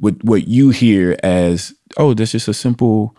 what 0.00 0.22
what 0.24 0.48
you 0.48 0.70
hear 0.70 1.16
as, 1.22 1.72
oh, 1.96 2.12
that's 2.12 2.32
just 2.32 2.48
a 2.48 2.54
simple, 2.54 3.16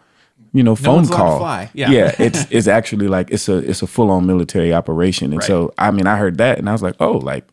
you 0.54 0.64
know, 0.64 0.76
phone 0.76 1.04
to 1.04 1.14
call. 1.14 1.40
Yeah. 1.74 1.90
yeah, 1.90 2.16
it's 2.20 2.46
it's 2.52 2.68
actually 2.68 3.08
like 3.08 3.32
it's 3.32 3.50
a 3.50 3.58
it's 3.58 3.82
a 3.82 3.88
full 3.88 4.12
on 4.12 4.26
military 4.26 4.74
operation, 4.74 5.32
and 5.34 5.40
Right. 5.42 5.48
so 5.48 5.74
I 5.78 5.92
mean, 5.92 6.08
I 6.08 6.16
heard 6.18 6.38
that, 6.38 6.60
and 6.60 6.70
I 6.70 6.72
was 6.72 6.82
like, 6.84 6.96
oh, 7.00 7.18
like 7.18 7.46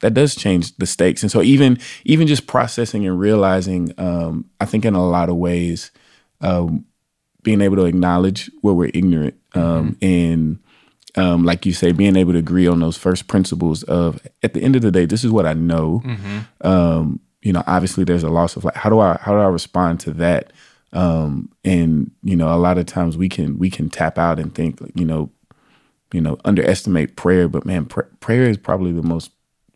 that 0.00 0.14
does 0.14 0.34
change 0.34 0.74
the 0.78 0.86
stakes. 0.86 1.22
And 1.22 1.30
so 1.30 1.42
even 1.42 1.78
even 2.04 2.26
just 2.26 2.46
processing 2.46 3.06
and 3.06 3.18
realizing, 3.20 3.92
um, 3.98 4.46
I 4.60 4.64
think 4.64 4.84
in 4.84 4.94
a 4.94 5.06
lot 5.06 5.28
of 5.28 5.36
ways, 5.36 5.90
um, 6.40 6.84
being 7.42 7.60
able 7.60 7.76
to 7.76 7.84
acknowledge 7.84 8.50
where 8.62 8.74
we're 8.74 8.90
ignorant, 8.94 9.34
um, 9.54 9.96
and 10.02 10.58
um, 11.16 11.44
like 11.44 11.66
you 11.66 11.72
say, 11.74 11.92
being 11.92 12.16
able 12.16 12.32
to 12.32 12.38
agree 12.38 12.66
on 12.66 12.80
those 12.80 12.96
first 12.96 13.28
principles 13.28 13.82
of 13.84 14.26
at 14.42 14.54
the 14.54 14.62
end 14.62 14.74
of 14.74 14.82
the 14.82 14.90
day, 14.90 15.04
this 15.04 15.22
is 15.24 15.30
what 15.30 15.44
I 15.44 15.52
know. 15.52 16.02
Um, 16.62 17.20
you 17.42 17.52
know, 17.52 17.62
obviously 17.66 18.04
there's 18.04 18.22
a 18.22 18.30
loss 18.30 18.56
of 18.56 18.64
like 18.64 18.74
how 18.76 18.88
do 18.88 18.98
I 19.00 19.18
how 19.20 19.32
do 19.32 19.38
I 19.38 19.46
respond 19.48 20.00
to 20.00 20.12
that? 20.14 20.52
Um, 20.92 21.50
and 21.64 22.10
you 22.22 22.36
know, 22.36 22.54
a 22.54 22.58
lot 22.58 22.78
of 22.78 22.86
times 22.86 23.16
we 23.16 23.28
can 23.28 23.58
we 23.58 23.70
can 23.70 23.88
tap 23.88 24.18
out 24.18 24.38
and 24.38 24.54
think, 24.54 24.80
you 24.94 25.04
know, 25.04 25.30
you 26.12 26.20
know, 26.20 26.36
underestimate 26.44 27.16
prayer, 27.16 27.48
but 27.48 27.64
man, 27.64 27.86
pr- 27.86 28.02
prayer 28.20 28.44
is 28.44 28.58
probably 28.58 28.92
the 28.92 29.02
most 29.02 29.30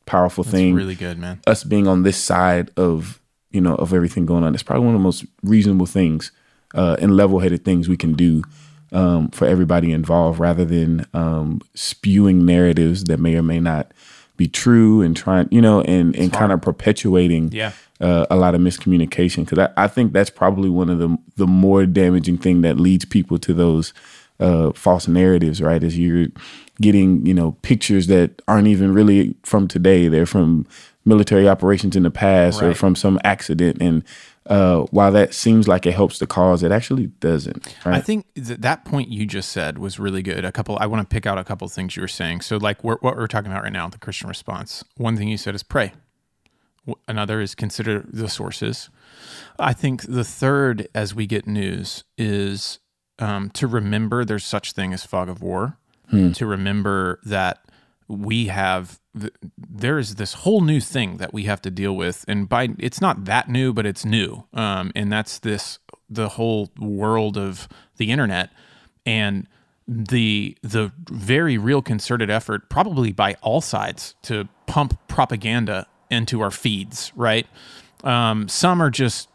powerful 0.05 0.45
thing. 0.45 0.75
Really 0.75 0.95
good, 0.95 1.19
man. 1.19 1.41
Us 1.47 1.65
being 1.65 1.89
on 1.89 2.03
this 2.03 2.17
side 2.19 2.71
of 2.77 3.21
you 3.51 3.61
know 3.61 3.75
of 3.77 3.93
everything 3.93 4.27
going 4.27 4.45
on, 4.45 4.55
it's 4.55 4.63
probably 4.63 4.85
one 4.87 4.95
of 4.95 5.01
the 5.01 5.05
most 5.05 5.25
reasonable 5.43 5.87
things 5.87 6.33
uh, 6.75 6.97
and 7.01 7.17
level-headed 7.17 7.65
things 7.65 7.89
we 7.89 7.97
can 7.97 8.13
do 8.13 8.43
um, 8.93 9.29
for 9.31 9.47
everybody 9.47 9.93
involved, 9.93 10.39
rather 10.39 10.65
than 10.65 11.07
um, 11.15 11.61
spewing 11.75 12.45
narratives 12.45 13.05
that 13.05 13.19
may 13.19 13.37
or 13.37 13.43
may 13.43 13.61
not 13.61 13.93
be 14.37 14.47
true 14.47 15.01
and 15.01 15.17
trying, 15.17 15.49
you 15.51 15.63
know, 15.63 15.81
and 15.83 16.15
and 16.15 16.33
kind 16.33 16.53
of 16.53 16.61
perpetuating 16.61 17.51
Yeah. 17.53 17.73
Uh, 18.01 18.27
a 18.31 18.37
lot 18.37 18.55
of 18.55 18.61
miscommunication 18.61 19.45
because 19.45 19.59
I, 19.59 19.85
I 19.85 19.89
think 19.89 20.13
that's 20.13 20.31
probably 20.31 20.69
one 20.69 20.91
of 20.91 20.99
the 20.99 21.17
the 21.37 21.47
more 21.47 21.87
damaging 21.87 22.39
thing 22.39 22.61
that 22.63 22.79
leads 22.79 23.05
people 23.05 23.39
to 23.39 23.55
those 23.55 23.93
uh, 24.41 24.73
false 24.73 25.09
narratives. 25.09 25.63
Right, 25.63 25.83
is 25.83 25.99
you're 25.99 26.29
getting 26.81 27.25
you 27.25 27.35
know 27.35 27.53
pictures 27.63 28.07
that 28.09 28.43
aren't 28.47 28.69
even 28.69 28.93
really 28.93 29.35
from 29.43 29.69
today; 29.69 30.09
they're 30.09 30.27
from 30.27 30.67
military 31.07 31.49
operations 31.49 31.97
in 31.97 32.03
the 32.03 32.11
past 32.11 32.61
or 32.61 32.75
from 32.75 32.97
some 32.97 33.19
accident. 33.23 33.81
And 33.81 34.03
uh, 34.47 34.81
while 34.91 35.13
that 35.13 35.33
seems 35.33 35.69
like 35.69 35.87
it 35.87 35.93
helps 35.93 36.19
the 36.19 36.27
cause, 36.27 36.63
it 36.63 36.73
actually 36.73 37.07
doesn't. 37.07 37.75
I 37.85 38.01
think 38.01 38.27
th- 38.35 38.61
that 38.61 38.85
point 38.85 39.09
you 39.09 39.25
just 39.25 39.51
said 39.51 39.79
was 39.79 39.99
really 39.99 40.23
good. 40.23 40.45
A 40.45 40.53
couple, 40.53 40.77
I 40.81 40.87
want 40.87 41.09
to 41.09 41.15
pick 41.15 41.25
out 41.25 41.39
a 41.39 41.45
couple 41.45 41.67
things 41.69 41.97
you 41.97 42.03
were 42.03 42.09
saying. 42.09 42.43
So, 42.43 42.57
like 42.57 42.83
we're, 42.85 42.97
what 42.99 43.17
we're 43.17 43.29
talking 43.29 43.51
about 43.51 43.63
right 43.63 43.73
now, 43.73 43.89
the 43.89 43.99
Christian 43.99 44.29
response. 44.29 44.85
One 44.97 45.17
thing 45.17 45.29
you 45.29 45.39
said 45.39 45.55
is 45.55 45.63
pray. 45.63 45.93
Another 47.09 47.41
is 47.41 47.55
consider 47.55 48.05
the 48.09 48.29
sources. 48.29 48.91
I 49.59 49.73
think 49.73 50.03
the 50.03 50.25
third, 50.25 50.89
as 50.95 51.15
we 51.15 51.27
get 51.27 51.47
news, 51.47 52.05
is 52.17 52.79
um, 53.19 53.51
to 53.51 53.67
remember 53.67 54.25
there's 54.25 54.45
such 54.45 54.73
thing 54.73 54.93
as 54.93 55.05
fog 55.05 55.29
of 55.29 55.43
war. 55.43 55.79
Hmm. 56.11 56.33
To 56.33 56.47
remember 56.47 57.19
that 57.25 57.65
we 58.09 58.47
have 58.47 59.01
there 59.57 59.99
is 59.99 60.17
this 60.17 60.35
whole 60.35 60.61
new 60.61 60.81
thing 60.81 61.17
that 61.17 61.33
we 61.33 61.45
have 61.45 61.61
to 61.63 61.71
deal 61.71 61.97
with, 61.97 62.25
and 62.29 62.49
by 62.49 62.69
it's 62.79 63.01
not 63.01 63.25
that 63.25 63.49
new, 63.49 63.73
but 63.73 63.87
it's 63.87 64.05
new, 64.05 64.45
um, 64.53 64.93
and 64.95 65.11
that's 65.11 65.39
this 65.39 65.79
the 66.09 66.31
whole 66.31 66.71
world 66.79 67.37
of 67.37 67.69
the 67.97 68.11
internet 68.13 68.51
and 69.05 69.49
the 69.89 70.57
the 70.63 70.93
very 71.11 71.59
real 71.59 71.83
concerted 71.83 72.31
effort, 72.31 72.69
probably 72.69 73.13
by 73.13 73.35
all 73.43 73.61
sides, 73.61 74.15
to 74.23 74.49
pump 74.67 74.99
propaganda 75.09 75.87
into 76.11 76.41
our 76.41 76.51
feeds. 76.51 77.13
Right, 77.15 77.47
um, 78.05 78.49
some 78.49 78.83
are 78.83 78.91
just 78.91 79.29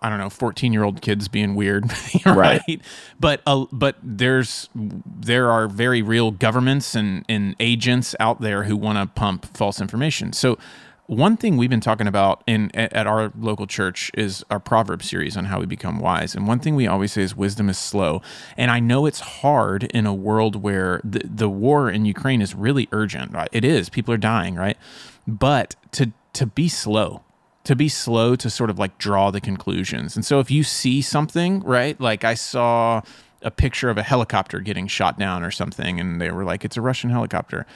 I 0.00 0.08
don't 0.08 0.18
know, 0.18 0.30
14 0.30 0.72
year 0.72 0.84
old 0.84 1.02
kids 1.02 1.28
being 1.28 1.54
weird, 1.54 1.84
right? 2.26 2.62
right? 2.66 2.80
But 3.18 3.42
uh, 3.46 3.66
but 3.72 3.96
there's 4.02 4.68
there 4.74 5.50
are 5.50 5.68
very 5.68 6.02
real 6.02 6.30
governments 6.30 6.94
and, 6.94 7.24
and 7.28 7.56
agents 7.60 8.14
out 8.20 8.40
there 8.40 8.64
who 8.64 8.76
want 8.76 8.98
to 8.98 9.20
pump 9.20 9.56
false 9.56 9.80
information. 9.80 10.32
So 10.32 10.58
one 11.06 11.36
thing 11.36 11.56
we've 11.56 11.68
been 11.68 11.80
talking 11.80 12.06
about 12.06 12.42
in 12.46 12.70
at 12.74 13.06
our 13.06 13.32
local 13.38 13.66
church 13.66 14.10
is 14.14 14.44
our 14.50 14.60
proverb 14.60 15.02
series 15.02 15.36
on 15.36 15.46
how 15.46 15.60
we 15.60 15.66
become 15.66 15.98
wise. 15.98 16.34
And 16.34 16.46
one 16.46 16.58
thing 16.58 16.74
we 16.74 16.86
always 16.86 17.12
say 17.12 17.22
is 17.22 17.36
wisdom 17.36 17.68
is 17.68 17.76
slow. 17.76 18.22
And 18.56 18.70
I 18.70 18.80
know 18.80 19.04
it's 19.06 19.20
hard 19.20 19.84
in 19.84 20.06
a 20.06 20.14
world 20.14 20.56
where 20.56 21.00
the, 21.04 21.22
the 21.24 21.50
war 21.50 21.90
in 21.90 22.04
Ukraine 22.06 22.40
is 22.40 22.54
really 22.54 22.88
urgent. 22.92 23.32
Right? 23.32 23.48
It 23.52 23.64
is. 23.64 23.88
People 23.88 24.14
are 24.14 24.18
dying, 24.18 24.54
right? 24.54 24.78
But 25.26 25.76
to 25.92 26.12
to 26.34 26.46
be 26.46 26.68
slow, 26.68 27.22
to 27.64 27.76
be 27.76 27.88
slow 27.88 28.36
to 28.36 28.50
sort 28.50 28.70
of 28.70 28.78
like 28.78 28.98
draw 28.98 29.30
the 29.30 29.40
conclusions. 29.40 30.16
And 30.16 30.24
so 30.24 30.40
if 30.40 30.50
you 30.50 30.64
see 30.64 31.02
something, 31.02 31.60
right? 31.60 32.00
Like 32.00 32.24
I 32.24 32.34
saw 32.34 33.02
a 33.42 33.50
picture 33.50 33.90
of 33.90 33.98
a 33.98 34.02
helicopter 34.02 34.60
getting 34.60 34.86
shot 34.86 35.18
down 35.18 35.42
or 35.42 35.50
something 35.50 35.98
and 35.98 36.20
they 36.20 36.30
were 36.30 36.44
like 36.44 36.64
it's 36.64 36.76
a 36.76 36.80
Russian 36.80 37.10
helicopter. 37.10 37.66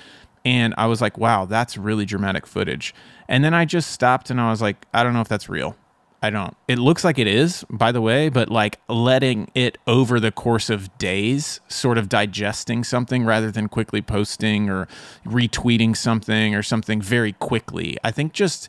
And 0.44 0.74
I 0.78 0.86
was 0.86 1.00
like, 1.00 1.18
wow, 1.18 1.44
that's 1.44 1.76
really 1.76 2.04
dramatic 2.04 2.46
footage. 2.46 2.94
And 3.28 3.42
then 3.42 3.52
I 3.52 3.64
just 3.64 3.90
stopped 3.90 4.30
and 4.30 4.40
I 4.40 4.50
was 4.50 4.62
like, 4.62 4.86
I 4.94 5.02
don't 5.02 5.12
know 5.12 5.20
if 5.20 5.28
that's 5.28 5.48
real. 5.48 5.76
I 6.26 6.30
don't. 6.30 6.56
It 6.66 6.80
looks 6.80 7.04
like 7.04 7.20
it 7.20 7.28
is, 7.28 7.64
by 7.70 7.92
the 7.92 8.00
way, 8.00 8.28
but 8.28 8.48
like 8.48 8.80
letting 8.88 9.48
it 9.54 9.78
over 9.86 10.18
the 10.18 10.32
course 10.32 10.68
of 10.68 10.98
days, 10.98 11.60
sort 11.68 11.98
of 11.98 12.08
digesting 12.08 12.82
something 12.82 13.24
rather 13.24 13.52
than 13.52 13.68
quickly 13.68 14.02
posting 14.02 14.68
or 14.68 14.88
retweeting 15.24 15.96
something 15.96 16.52
or 16.52 16.64
something 16.64 17.00
very 17.00 17.32
quickly. 17.32 17.96
I 18.02 18.10
think 18.10 18.32
just 18.32 18.68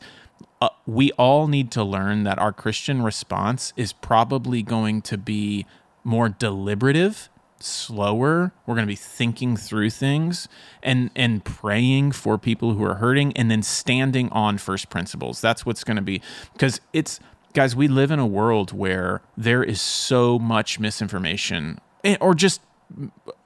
uh, 0.62 0.70
we 0.86 1.12
all 1.14 1.48
need 1.48 1.72
to 1.72 1.84
learn 1.84 2.26
that 2.26 2.38
our 2.38 2.54
Christian 2.54 3.02
response 3.02 3.74
is 3.76 3.92
probably 3.92 4.62
going 4.62 5.02
to 5.02 5.18
be 5.18 5.66
more 6.04 6.30
deliberative 6.30 7.28
slower. 7.60 8.52
We're 8.68 8.76
going 8.76 8.86
to 8.86 8.92
be 8.92 8.96
thinking 8.96 9.58
through 9.58 9.90
things 9.90 10.48
and 10.84 11.10
and 11.16 11.44
praying 11.44 12.12
for 12.12 12.38
people 12.38 12.74
who 12.74 12.84
are 12.84 12.96
hurting 12.96 13.36
and 13.36 13.50
then 13.50 13.64
standing 13.64 14.30
on 14.30 14.60
first 14.60 14.92
principles. 14.92 15.42
That's 15.42 15.66
what's 15.66 15.84
going 15.84 15.96
to 15.96 16.04
be 16.04 16.22
because 16.54 16.82
it's 16.94 17.20
guys, 17.54 17.76
we 17.76 17.88
live 17.88 18.12
in 18.12 18.20
a 18.20 18.28
world 18.28 18.72
where 18.72 19.22
there 19.36 19.64
is 19.64 19.82
so 19.82 20.38
much 20.40 20.80
misinformation 20.80 21.80
eh, 22.04 22.18
or 22.22 22.34
just 22.34 22.62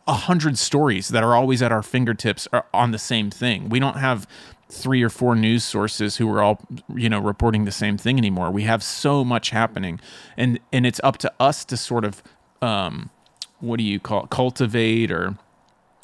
a 0.08 0.14
hundred 0.14 0.58
stories 0.58 1.10
that 1.10 1.24
are 1.24 1.36
always 1.36 1.62
at 1.62 1.72
our 1.72 1.82
fingertips 1.82 2.48
on 2.74 2.92
the 2.92 2.98
same 3.00 3.30
thing. 3.30 3.70
We 3.70 3.80
don't 3.80 3.98
have 3.98 4.28
three 4.70 5.04
or 5.04 5.10
four 5.10 5.36
news 5.36 5.64
sources 5.64 6.18
who 6.18 6.32
are 6.34 6.42
all 6.42 6.60
you 6.96 7.10
know 7.10 7.20
reporting 7.20 7.66
the 7.66 7.72
same 7.72 7.98
thing 7.98 8.18
anymore. 8.18 8.52
We 8.52 8.64
have 8.64 8.84
so 8.84 9.24
much 9.24 9.52
happening, 9.52 10.00
and 10.38 10.60
and 10.72 10.86
it's 10.86 11.02
up 11.04 11.18
to 11.20 11.34
us 11.40 11.66
to 11.66 11.78
sort 11.78 12.06
of 12.06 12.24
um, 12.62 13.10
what 13.60 13.78
do 13.78 13.84
you 13.84 14.00
call 14.00 14.24
it, 14.24 14.30
cultivate 14.30 15.12
or 15.12 15.36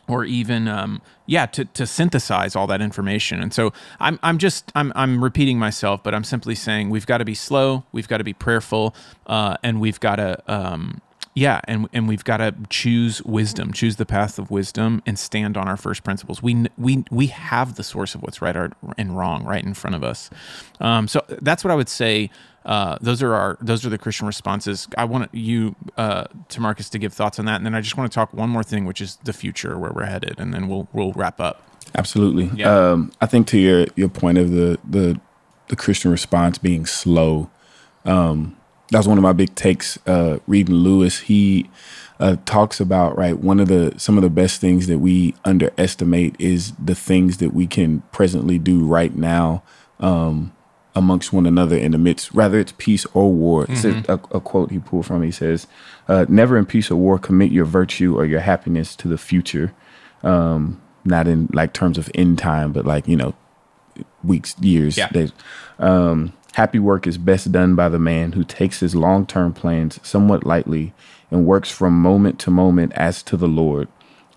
or 0.07 0.25
even 0.25 0.67
um, 0.67 1.01
yeah 1.25 1.45
to, 1.45 1.65
to 1.65 1.85
synthesize 1.85 2.55
all 2.55 2.67
that 2.67 2.81
information. 2.81 3.41
And 3.41 3.53
so 3.53 3.73
I'm, 3.99 4.19
I'm 4.23 4.37
just 4.37 4.71
I'm, 4.75 4.91
I'm 4.95 5.23
repeating 5.23 5.59
myself 5.59 6.03
but 6.03 6.13
i'm 6.13 6.23
simply 6.23 6.55
saying 6.55 6.89
we've 6.89 7.05
got 7.05 7.19
to 7.19 7.25
be 7.25 7.35
slow 7.35 7.83
we've 7.91 8.07
got 8.07 8.17
to 8.17 8.23
be 8.23 8.33
prayerful 8.33 8.95
uh, 9.27 9.57
and 9.63 9.79
we've 9.79 9.99
got 9.99 10.17
to 10.17 10.41
um, 10.47 11.01
yeah 11.37 11.61
and, 11.65 11.87
and 11.93 12.07
we've 12.07 12.23
got 12.23 12.37
to 12.37 12.53
choose 12.69 13.21
wisdom 13.23 13.71
choose 13.71 13.97
the 13.97 14.05
path 14.05 14.39
of 14.39 14.49
wisdom 14.49 15.01
and 15.05 15.19
stand 15.19 15.55
on 15.55 15.67
our 15.67 15.77
first 15.77 16.03
principles 16.03 16.41
we 16.41 16.65
we 16.77 17.03
we 17.11 17.27
have 17.27 17.75
the 17.75 17.83
source 17.83 18.15
of 18.15 18.21
what's 18.21 18.41
right 18.41 18.55
and 18.97 19.17
wrong 19.17 19.43
right 19.45 19.63
in 19.63 19.73
front 19.73 19.95
of 19.95 20.03
us 20.03 20.29
um, 20.79 21.07
so 21.07 21.23
that's 21.41 21.63
what 21.63 21.71
i 21.71 21.75
would 21.75 21.89
say 21.89 22.29
uh, 22.65 22.97
those 22.99 23.23
are 23.23 23.33
our 23.33 23.57
those 23.61 23.85
are 23.85 23.89
the 23.89 23.97
Christian 23.97 24.27
responses. 24.27 24.89
I 24.97 25.05
want 25.05 25.33
you, 25.33 25.73
uh, 25.95 26.25
Tamarcus, 26.49 26.89
to 26.89 26.99
give 26.99 27.13
thoughts 27.13 27.39
on 27.39 27.45
that, 27.45 27.55
and 27.55 27.65
then 27.65 27.73
I 27.73 27.79
just 27.79 27.95
want 27.95 28.11
to 28.11 28.13
talk 28.13 28.33
one 28.33 28.49
more 28.49 28.61
thing, 28.61 28.83
which 28.83 28.99
is 28.99 29.15
the 29.23 29.31
future, 29.31 29.79
where 29.79 29.93
we're 29.93 30.03
headed, 30.03 30.37
and 30.37 30.53
then 30.53 30.67
we'll 30.67 30.89
we'll 30.91 31.13
wrap 31.13 31.39
up. 31.39 31.63
Absolutely. 31.95 32.51
Yeah. 32.59 32.91
Um, 32.91 33.13
I 33.21 33.25
think 33.25 33.47
to 33.47 33.57
your 33.57 33.87
your 33.95 34.09
point 34.09 34.37
of 34.37 34.51
the 34.51 34.77
the 34.83 35.17
the 35.69 35.77
Christian 35.77 36.11
response 36.11 36.57
being 36.57 36.85
slow, 36.85 37.49
um, 38.03 38.56
that 38.91 38.97
was 38.97 39.07
one 39.07 39.17
of 39.17 39.21
my 39.21 39.33
big 39.33 39.53
takes. 39.55 39.97
Uh, 40.07 40.39
reading 40.47 40.75
Lewis, 40.75 41.19
he 41.19 41.69
uh, 42.19 42.37
talks 42.45 42.79
about 42.79 43.17
right 43.17 43.37
one 43.37 43.59
of 43.59 43.67
the 43.67 43.93
some 43.97 44.17
of 44.17 44.23
the 44.23 44.29
best 44.29 44.61
things 44.61 44.87
that 44.87 44.99
we 44.99 45.35
underestimate 45.43 46.35
is 46.39 46.73
the 46.73 46.95
things 46.95 47.37
that 47.37 47.53
we 47.53 47.67
can 47.67 48.01
presently 48.11 48.57
do 48.57 48.85
right 48.85 49.15
now. 49.15 49.63
Um, 49.99 50.53
amongst 50.95 51.31
one 51.31 51.45
another 51.45 51.77
in 51.77 51.91
the 51.91 51.97
midst, 51.99 52.33
rather 52.33 52.59
it's 52.59 52.73
peace 52.77 53.05
or 53.13 53.31
war. 53.31 53.67
Mm-hmm. 53.67 54.11
A, 54.11 54.15
a, 54.35 54.41
quote 54.41 54.71
he 54.71 54.79
pulled 54.79 55.05
from. 55.05 55.21
He 55.21 55.31
says, 55.31 55.67
uh, 56.07 56.25
"Never 56.27 56.57
in 56.57 56.65
peace 56.65 56.89
or 56.89 56.95
war 56.95 57.19
commit 57.19 57.51
your 57.51 57.65
virtue 57.65 58.17
or 58.17 58.25
your 58.25 58.39
happiness 58.39 58.95
to 58.97 59.07
the 59.07 59.17
future." 59.17 59.73
Um, 60.23 60.81
not 61.05 61.27
in 61.27 61.49
like 61.53 61.73
terms 61.73 61.97
of 61.97 62.09
end 62.15 62.39
time, 62.39 62.71
but 62.71 62.85
like 62.85 63.07
you 63.07 63.15
know, 63.15 63.35
weeks, 64.23 64.55
years, 64.59 64.97
yeah. 64.97 65.09
days. 65.09 65.31
Um, 65.77 66.33
happy 66.57 66.79
work 66.79 67.05
is 67.05 67.19
best 67.19 67.51
done 67.51 67.75
by 67.75 67.87
the 67.87 67.99
man 67.99 68.31
who 68.31 68.43
takes 68.43 68.79
his 68.79 68.95
long 68.95 69.27
term 69.27 69.53
plans 69.53 69.99
somewhat 70.01 70.43
lightly 70.43 70.91
and 71.29 71.45
works 71.45 71.69
from 71.69 71.93
moment 71.93 72.39
to 72.39 72.49
moment 72.49 72.91
as 72.93 73.21
to 73.21 73.37
the 73.37 73.47
Lord. 73.47 73.87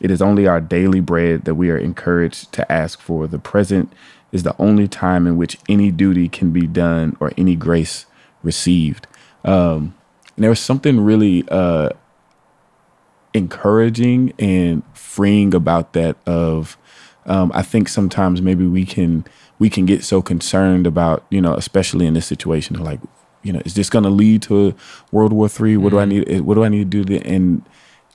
It 0.01 0.11
is 0.11 0.21
only 0.21 0.47
our 0.47 0.61
daily 0.61 1.01
bread 1.01 1.47
that 1.47 1.55
we 1.55 1.71
are 1.71 1.79
encouraged 1.79 2.53
to 2.53 2.71
ask 2.71 3.01
for. 3.01 3.27
The 3.27 3.39
present 3.39 3.91
is 4.33 4.43
the 4.43 4.55
only 4.59 4.87
time 4.87 5.27
in 5.27 5.39
which 5.39 5.57
any 5.67 5.91
duty 5.91 6.29
can 6.29 6.51
be 6.51 6.67
done 6.67 7.17
or 7.21 7.33
any 7.39 7.57
grace 7.57 8.05
received. 8.43 9.07
Um, 9.43 9.95
and 10.37 10.45
there 10.45 10.51
was 10.51 10.61
something 10.61 11.01
really 11.01 11.49
uh, 11.49 11.89
encouraging 13.33 14.35
and 14.39 14.83
freeing 14.93 15.55
about 15.55 15.95
that. 15.95 16.19
Of 16.27 16.77
um, 17.25 17.51
I 17.55 17.63
think 17.63 17.89
sometimes 17.89 18.43
maybe 18.43 18.67
we 18.67 18.85
can 18.85 19.25
we 19.61 19.71
can 19.71 19.87
get 19.87 20.03
so 20.03 20.21
concerned 20.21 20.89
about 20.89 21.25
you 21.31 21.41
know, 21.41 21.55
especially 21.55 22.07
in 22.07 22.15
this 22.15 22.27
situation, 22.27 22.83
like 22.83 22.99
you 23.45 23.53
know, 23.53 23.63
is 23.65 23.75
this 23.75 23.89
going 23.89 24.03
to 24.03 24.11
lead 24.11 24.43
to 24.43 24.75
World 25.13 25.33
War 25.33 25.49
Three? 25.49 25.77
What 25.77 25.93
mm-hmm. 25.93 26.11
do 26.11 26.17
I 26.17 26.21
mm-hmm. 26.21 26.33
need? 26.33 26.41
What 26.41 26.55
do 26.55 26.65
I 26.65 26.69
need 26.69 26.91
to 26.91 27.05
do? 27.05 27.05
To, 27.05 27.25
and 27.25 27.63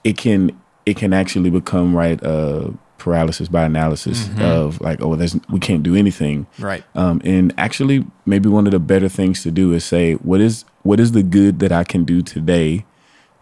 it 0.03 0.17
can 0.17 0.51
it 0.85 0.97
can 0.97 1.13
actually 1.13 1.49
become 1.49 1.95
right. 1.95 2.21
Uh, 2.21 2.71
paralysis 2.97 3.47
by 3.47 3.63
analysis 3.63 4.23
mm-hmm. 4.23 4.41
of 4.41 4.81
like, 4.81 4.99
oh, 5.01 5.15
there's 5.15 5.37
we 5.49 5.59
can't 5.59 5.83
do 5.83 5.95
anything. 5.95 6.47
Right. 6.57 6.83
Um, 6.95 7.21
and 7.23 7.53
actually, 7.57 8.05
maybe 8.25 8.49
one 8.49 8.65
of 8.65 8.71
the 8.71 8.79
better 8.79 9.09
things 9.09 9.43
to 9.43 9.51
do 9.51 9.73
is 9.73 9.85
say, 9.85 10.13
what 10.13 10.41
is 10.41 10.65
what 10.81 10.99
is 10.99 11.11
the 11.11 11.21
good 11.21 11.59
that 11.59 11.71
I 11.71 11.83
can 11.83 12.03
do 12.03 12.21
today? 12.21 12.85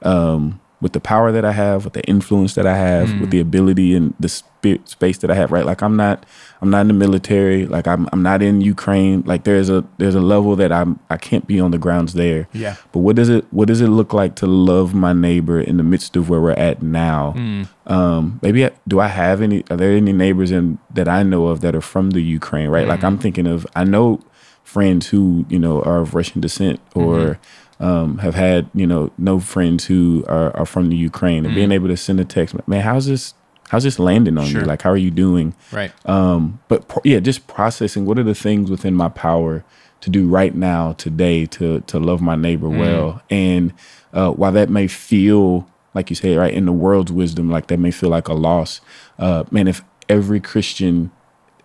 Um, 0.01 0.59
with 0.83 0.91
the 0.91 0.99
power 0.99 1.31
that 1.31 1.45
I 1.45 1.53
have, 1.53 1.85
with 1.85 1.93
the 1.93 2.03
influence 2.03 2.55
that 2.55 2.67
I 2.67 2.75
have, 2.75 3.07
mm. 3.07 3.21
with 3.21 3.31
the 3.31 3.39
ability 3.39 3.95
and 3.95 4.13
the 4.19 4.27
spirit, 4.27 4.89
space 4.89 5.17
that 5.19 5.31
I 5.31 5.33
have, 5.35 5.49
right? 5.49 5.65
Like 5.65 5.81
I'm 5.81 5.95
not, 5.95 6.25
I'm 6.61 6.69
not 6.69 6.81
in 6.81 6.87
the 6.89 6.93
military. 6.93 7.65
Like 7.65 7.87
I'm, 7.87 8.09
I'm 8.11 8.21
not 8.21 8.41
in 8.41 8.59
Ukraine. 8.59 9.21
Like 9.25 9.45
there's 9.45 9.69
a, 9.69 9.85
there's 9.97 10.13
a 10.13 10.19
level 10.19 10.57
that 10.57 10.73
I'm, 10.73 10.99
I 11.09 11.15
can't 11.15 11.47
be 11.47 11.57
on 11.57 11.71
the 11.71 11.77
grounds 11.77 12.15
there. 12.15 12.49
Yeah. 12.51 12.75
But 12.91 12.99
what 12.99 13.15
does 13.15 13.29
it, 13.29 13.45
what 13.51 13.69
does 13.69 13.79
it 13.79 13.87
look 13.87 14.11
like 14.11 14.35
to 14.35 14.45
love 14.45 14.93
my 14.93 15.13
neighbor 15.13 15.61
in 15.61 15.77
the 15.77 15.83
midst 15.83 16.17
of 16.17 16.29
where 16.29 16.41
we're 16.41 16.51
at 16.51 16.83
now? 16.83 17.33
Mm. 17.37 17.69
Um, 17.87 18.39
maybe 18.41 18.65
I, 18.65 18.71
do 18.85 18.99
I 18.99 19.07
have 19.07 19.41
any? 19.41 19.63
Are 19.71 19.77
there 19.77 19.93
any 19.93 20.11
neighbors 20.11 20.51
in 20.51 20.79
that 20.93 21.07
I 21.07 21.23
know 21.23 21.47
of 21.47 21.61
that 21.61 21.75
are 21.75 21.81
from 21.81 22.09
the 22.09 22.21
Ukraine? 22.21 22.67
Right. 22.67 22.85
Mm. 22.85 22.89
Like 22.89 23.05
I'm 23.05 23.17
thinking 23.17 23.47
of, 23.47 23.65
I 23.73 23.85
know 23.85 24.19
friends 24.63 25.07
who 25.07 25.45
you 25.47 25.59
know 25.59 25.81
are 25.83 25.99
of 25.99 26.13
Russian 26.13 26.41
descent 26.41 26.81
or. 26.93 27.15
Mm-hmm 27.15 27.41
um, 27.79 28.19
have 28.19 28.35
had 28.35 28.69
you 28.73 28.87
know 28.87 29.11
no 29.17 29.39
friends 29.39 29.85
who 29.85 30.23
are, 30.27 30.55
are 30.55 30.65
from 30.65 30.89
the 30.89 30.95
Ukraine 30.95 31.45
and 31.45 31.53
mm. 31.53 31.55
being 31.55 31.71
able 31.71 31.87
to 31.87 31.97
send 31.97 32.19
a 32.19 32.25
text, 32.25 32.55
man, 32.67 32.81
how's 32.81 33.05
this? 33.05 33.33
How's 33.69 33.83
this 33.83 33.97
landing 33.97 34.37
on 34.37 34.45
sure. 34.45 34.61
you? 34.61 34.67
Like, 34.67 34.83
how 34.83 34.91
are 34.91 34.97
you 34.97 35.09
doing? 35.09 35.55
Right. 35.71 35.91
Um, 36.07 36.59
but 36.67 36.87
pro- 36.87 37.01
yeah, 37.03 37.19
just 37.19 37.47
processing. 37.47 38.05
What 38.05 38.19
are 38.19 38.23
the 38.23 38.35
things 38.35 38.69
within 38.69 38.93
my 38.93 39.09
power 39.09 39.63
to 40.01 40.09
do 40.11 40.27
right 40.27 40.53
now, 40.53 40.93
today, 40.93 41.45
to 41.47 41.79
to 41.81 41.99
love 41.99 42.21
my 42.21 42.35
neighbor 42.35 42.67
mm. 42.67 42.77
well? 42.77 43.21
And 43.29 43.73
uh, 44.13 44.31
while 44.31 44.51
that 44.51 44.69
may 44.69 44.87
feel 44.87 45.67
like 45.93 46.09
you 46.09 46.15
say, 46.15 46.35
right, 46.35 46.53
in 46.53 46.65
the 46.65 46.71
world's 46.71 47.11
wisdom, 47.11 47.49
like 47.49 47.67
that 47.67 47.79
may 47.79 47.91
feel 47.91 48.09
like 48.09 48.27
a 48.27 48.33
loss. 48.33 48.81
Uh, 49.19 49.43
man, 49.51 49.67
if 49.67 49.83
every 50.09 50.39
Christian 50.39 51.11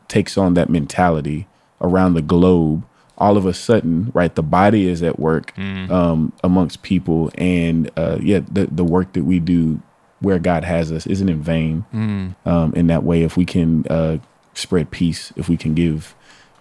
takes 0.06 0.38
on 0.38 0.54
that 0.54 0.68
mentality 0.68 1.46
around 1.80 2.14
the 2.14 2.22
globe, 2.22 2.84
all 3.18 3.36
of 3.36 3.44
a 3.46 3.52
sudden, 3.52 4.10
right, 4.14 4.34
the 4.34 4.42
body 4.42 4.86
is 4.88 5.02
at 5.02 5.18
work 5.18 5.52
Mm. 5.56 5.90
um, 5.90 6.32
amongst 6.44 6.82
people, 6.82 7.30
and 7.36 7.90
uh, 7.96 8.18
yeah, 8.20 8.40
the 8.50 8.66
the 8.70 8.84
work 8.84 9.12
that 9.14 9.24
we 9.24 9.38
do 9.40 9.80
where 10.20 10.38
God 10.38 10.64
has 10.64 10.90
us 10.90 11.06
isn't 11.06 11.28
in 11.28 11.42
vain. 11.42 11.84
Mm. 11.94 12.34
Um, 12.46 12.72
in 12.74 12.86
that 12.88 13.02
way, 13.04 13.22
if 13.22 13.36
we 13.36 13.44
can 13.44 13.84
uh, 13.88 14.18
spread 14.54 14.90
peace, 14.90 15.32
if 15.36 15.48
we 15.48 15.56
can 15.56 15.74
give, 15.74 16.14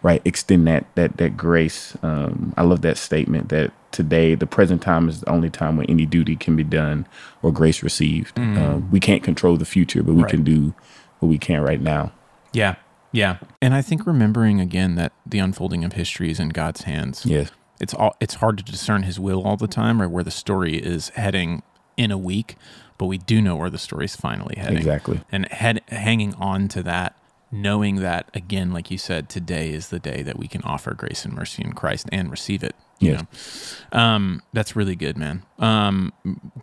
right, 0.03 0.21
extend 0.25 0.67
that 0.67 0.85
that 0.95 1.17
that 1.17 1.37
grace. 1.37 1.95
Um, 2.03 2.53
I 2.57 2.63
love 2.63 2.81
that 2.81 2.97
statement 2.97 3.49
that 3.49 3.71
today, 3.91 4.35
the 4.35 4.45
present 4.47 4.81
time 4.81 5.09
is 5.09 5.21
the 5.21 5.29
only 5.29 5.49
time 5.49 5.77
when 5.77 5.87
any 5.89 6.05
duty 6.05 6.35
can 6.35 6.55
be 6.55 6.63
done 6.63 7.07
or 7.41 7.51
grace 7.51 7.81
received. 7.83 8.37
Um, 8.37 8.89
we 8.91 8.99
can't 8.99 9.23
control 9.23 9.57
the 9.57 9.65
future, 9.65 10.03
but 10.03 10.13
we 10.13 10.19
Mm. 10.21 10.23
Right. 10.23 10.31
can 10.31 10.43
do 10.43 10.73
what 11.19 11.29
we 11.29 11.37
can 11.37 11.61
right 11.61 11.81
now. 11.81 12.11
Yeah. 12.53 12.75
Yeah. 13.11 13.37
And 13.61 13.73
I 13.73 13.81
think 13.81 14.05
remembering 14.05 14.59
again 14.59 14.95
that 14.95 15.13
the 15.25 15.39
unfolding 15.39 15.83
of 15.83 15.93
history 15.93 16.29
is 16.31 16.39
in 16.39 16.49
God's 16.49 16.81
hands. 16.83 17.25
Yes. 17.25 17.51
It's 17.79 17.93
all 17.93 18.15
it's 18.19 18.35
hard 18.35 18.57
to 18.57 18.63
discern 18.63 19.03
his 19.03 19.19
will 19.19 19.43
all 19.45 19.55
the 19.57 19.67
time 19.67 20.01
or 20.01 20.09
where 20.09 20.23
the 20.23 20.31
story 20.31 20.77
is 20.77 21.09
heading 21.09 21.61
in 21.95 22.11
a 22.11 22.17
week, 22.17 22.55
but 22.97 23.05
we 23.05 23.17
do 23.17 23.41
know 23.41 23.55
where 23.55 23.69
the 23.69 23.77
story's 23.77 24.15
finally 24.15 24.55
heading. 24.57 24.77
Exactly. 24.77 25.21
And 25.31 25.47
head, 25.51 25.81
hanging 25.89 26.33
on 26.35 26.67
to 26.69 26.83
that, 26.83 27.15
knowing 27.51 27.97
that 27.97 28.29
again, 28.33 28.71
like 28.71 28.89
you 28.91 28.97
said, 28.97 29.29
today 29.29 29.71
is 29.71 29.89
the 29.89 29.99
day 29.99 30.21
that 30.23 30.37
we 30.39 30.47
can 30.47 30.61
offer 30.63 30.93
grace 30.93 31.23
and 31.23 31.33
mercy 31.33 31.63
in 31.63 31.73
Christ 31.73 32.07
and 32.11 32.29
receive 32.31 32.63
it. 32.63 32.75
You 32.99 33.11
Yes. 33.11 33.75
know? 33.93 33.99
Um, 33.99 34.41
that's 34.53 34.75
really 34.75 34.95
good, 34.95 35.17
man. 35.17 35.43
Um, 35.59 36.13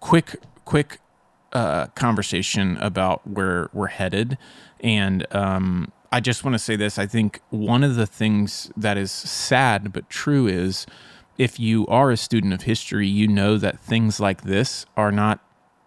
quick, 0.01 0.37
quick 0.65 0.99
uh, 1.53 1.87
conversation 1.95 2.77
about 2.79 3.25
where 3.27 3.71
we're 3.73 3.87
headed, 3.87 4.37
and 4.81 5.25
um, 5.33 5.93
I 6.15 6.21
just 6.21 6.45
want 6.45 6.55
to 6.55 6.61
say 6.61 6.77
this. 6.77 6.97
I 6.97 7.07
think 7.07 7.41
one 7.51 7.83
of 7.83 7.97
the 7.97 8.07
things 8.07 8.71
that 8.77 8.97
is 8.97 9.11
sad 9.11 9.93
but 9.93 10.09
true 10.09 10.47
is 10.47 10.87
if 11.39 11.59
you 11.59 11.89
are 11.89 12.13
a 12.13 12.17
student 12.17 12.53
of 12.53 12.63
history, 12.63 13.09
you 13.09 13.27
know 13.27 13.59
that 13.59 13.81
things 13.81 14.21
like 14.21 14.43
this 14.43 14.87
are 14.97 15.11
not 15.11 15.41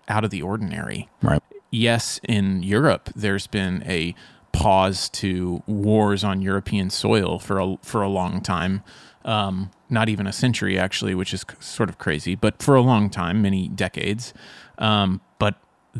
out 0.09 0.25
of 0.25 0.29
the 0.29 0.41
ordinary 0.41 1.07
Right. 1.21 1.41
yes, 1.71 2.19
in 2.27 2.61
Europe, 2.61 3.09
there's 3.15 3.47
been 3.47 3.83
a 3.85 4.15
pause 4.51 5.07
to 5.11 5.63
wars 5.65 6.25
on 6.25 6.41
European 6.41 6.89
soil 6.89 7.39
for 7.39 7.59
a, 7.59 7.77
for 7.81 8.01
a 8.01 8.09
long 8.09 8.41
time. 8.41 8.83
Um, 9.23 9.71
not 9.89 10.09
even 10.09 10.27
a 10.27 10.33
century, 10.33 10.77
actually, 10.77 11.15
which 11.15 11.33
is 11.33 11.45
sort 11.61 11.87
of 11.87 11.99
crazy, 11.99 12.35
but 12.35 12.61
for 12.61 12.75
a 12.75 12.81
long 12.81 13.09
time, 13.09 13.41
many 13.41 13.69
decades. 13.69 14.33
Um, 14.77 15.21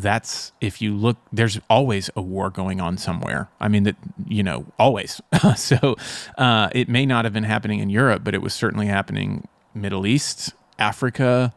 that's 0.02 0.52
if 0.62 0.82
you 0.82 0.96
look, 0.96 1.18
there's 1.32 1.60
always 1.70 2.10
a 2.16 2.22
war 2.22 2.50
going 2.50 2.80
on 2.80 2.98
somewhere. 2.98 3.50
I 3.60 3.68
mean, 3.68 3.84
that, 3.84 3.96
you 4.28 4.44
know, 4.44 4.66
always. 4.78 5.22
so 5.56 5.96
uh, 6.38 6.70
it 6.74 6.90
may 6.90 7.06
not 7.06 7.26
have 7.26 7.34
been 7.34 7.44
happening 7.44 7.80
in 7.80 7.90
Europe, 7.90 8.24
but 8.24 8.34
it 8.34 8.42
was 8.42 8.54
certainly 8.54 8.88
happening 8.88 9.48
Middle 9.74 10.06
East, 10.06 10.54
Africa, 10.80 11.54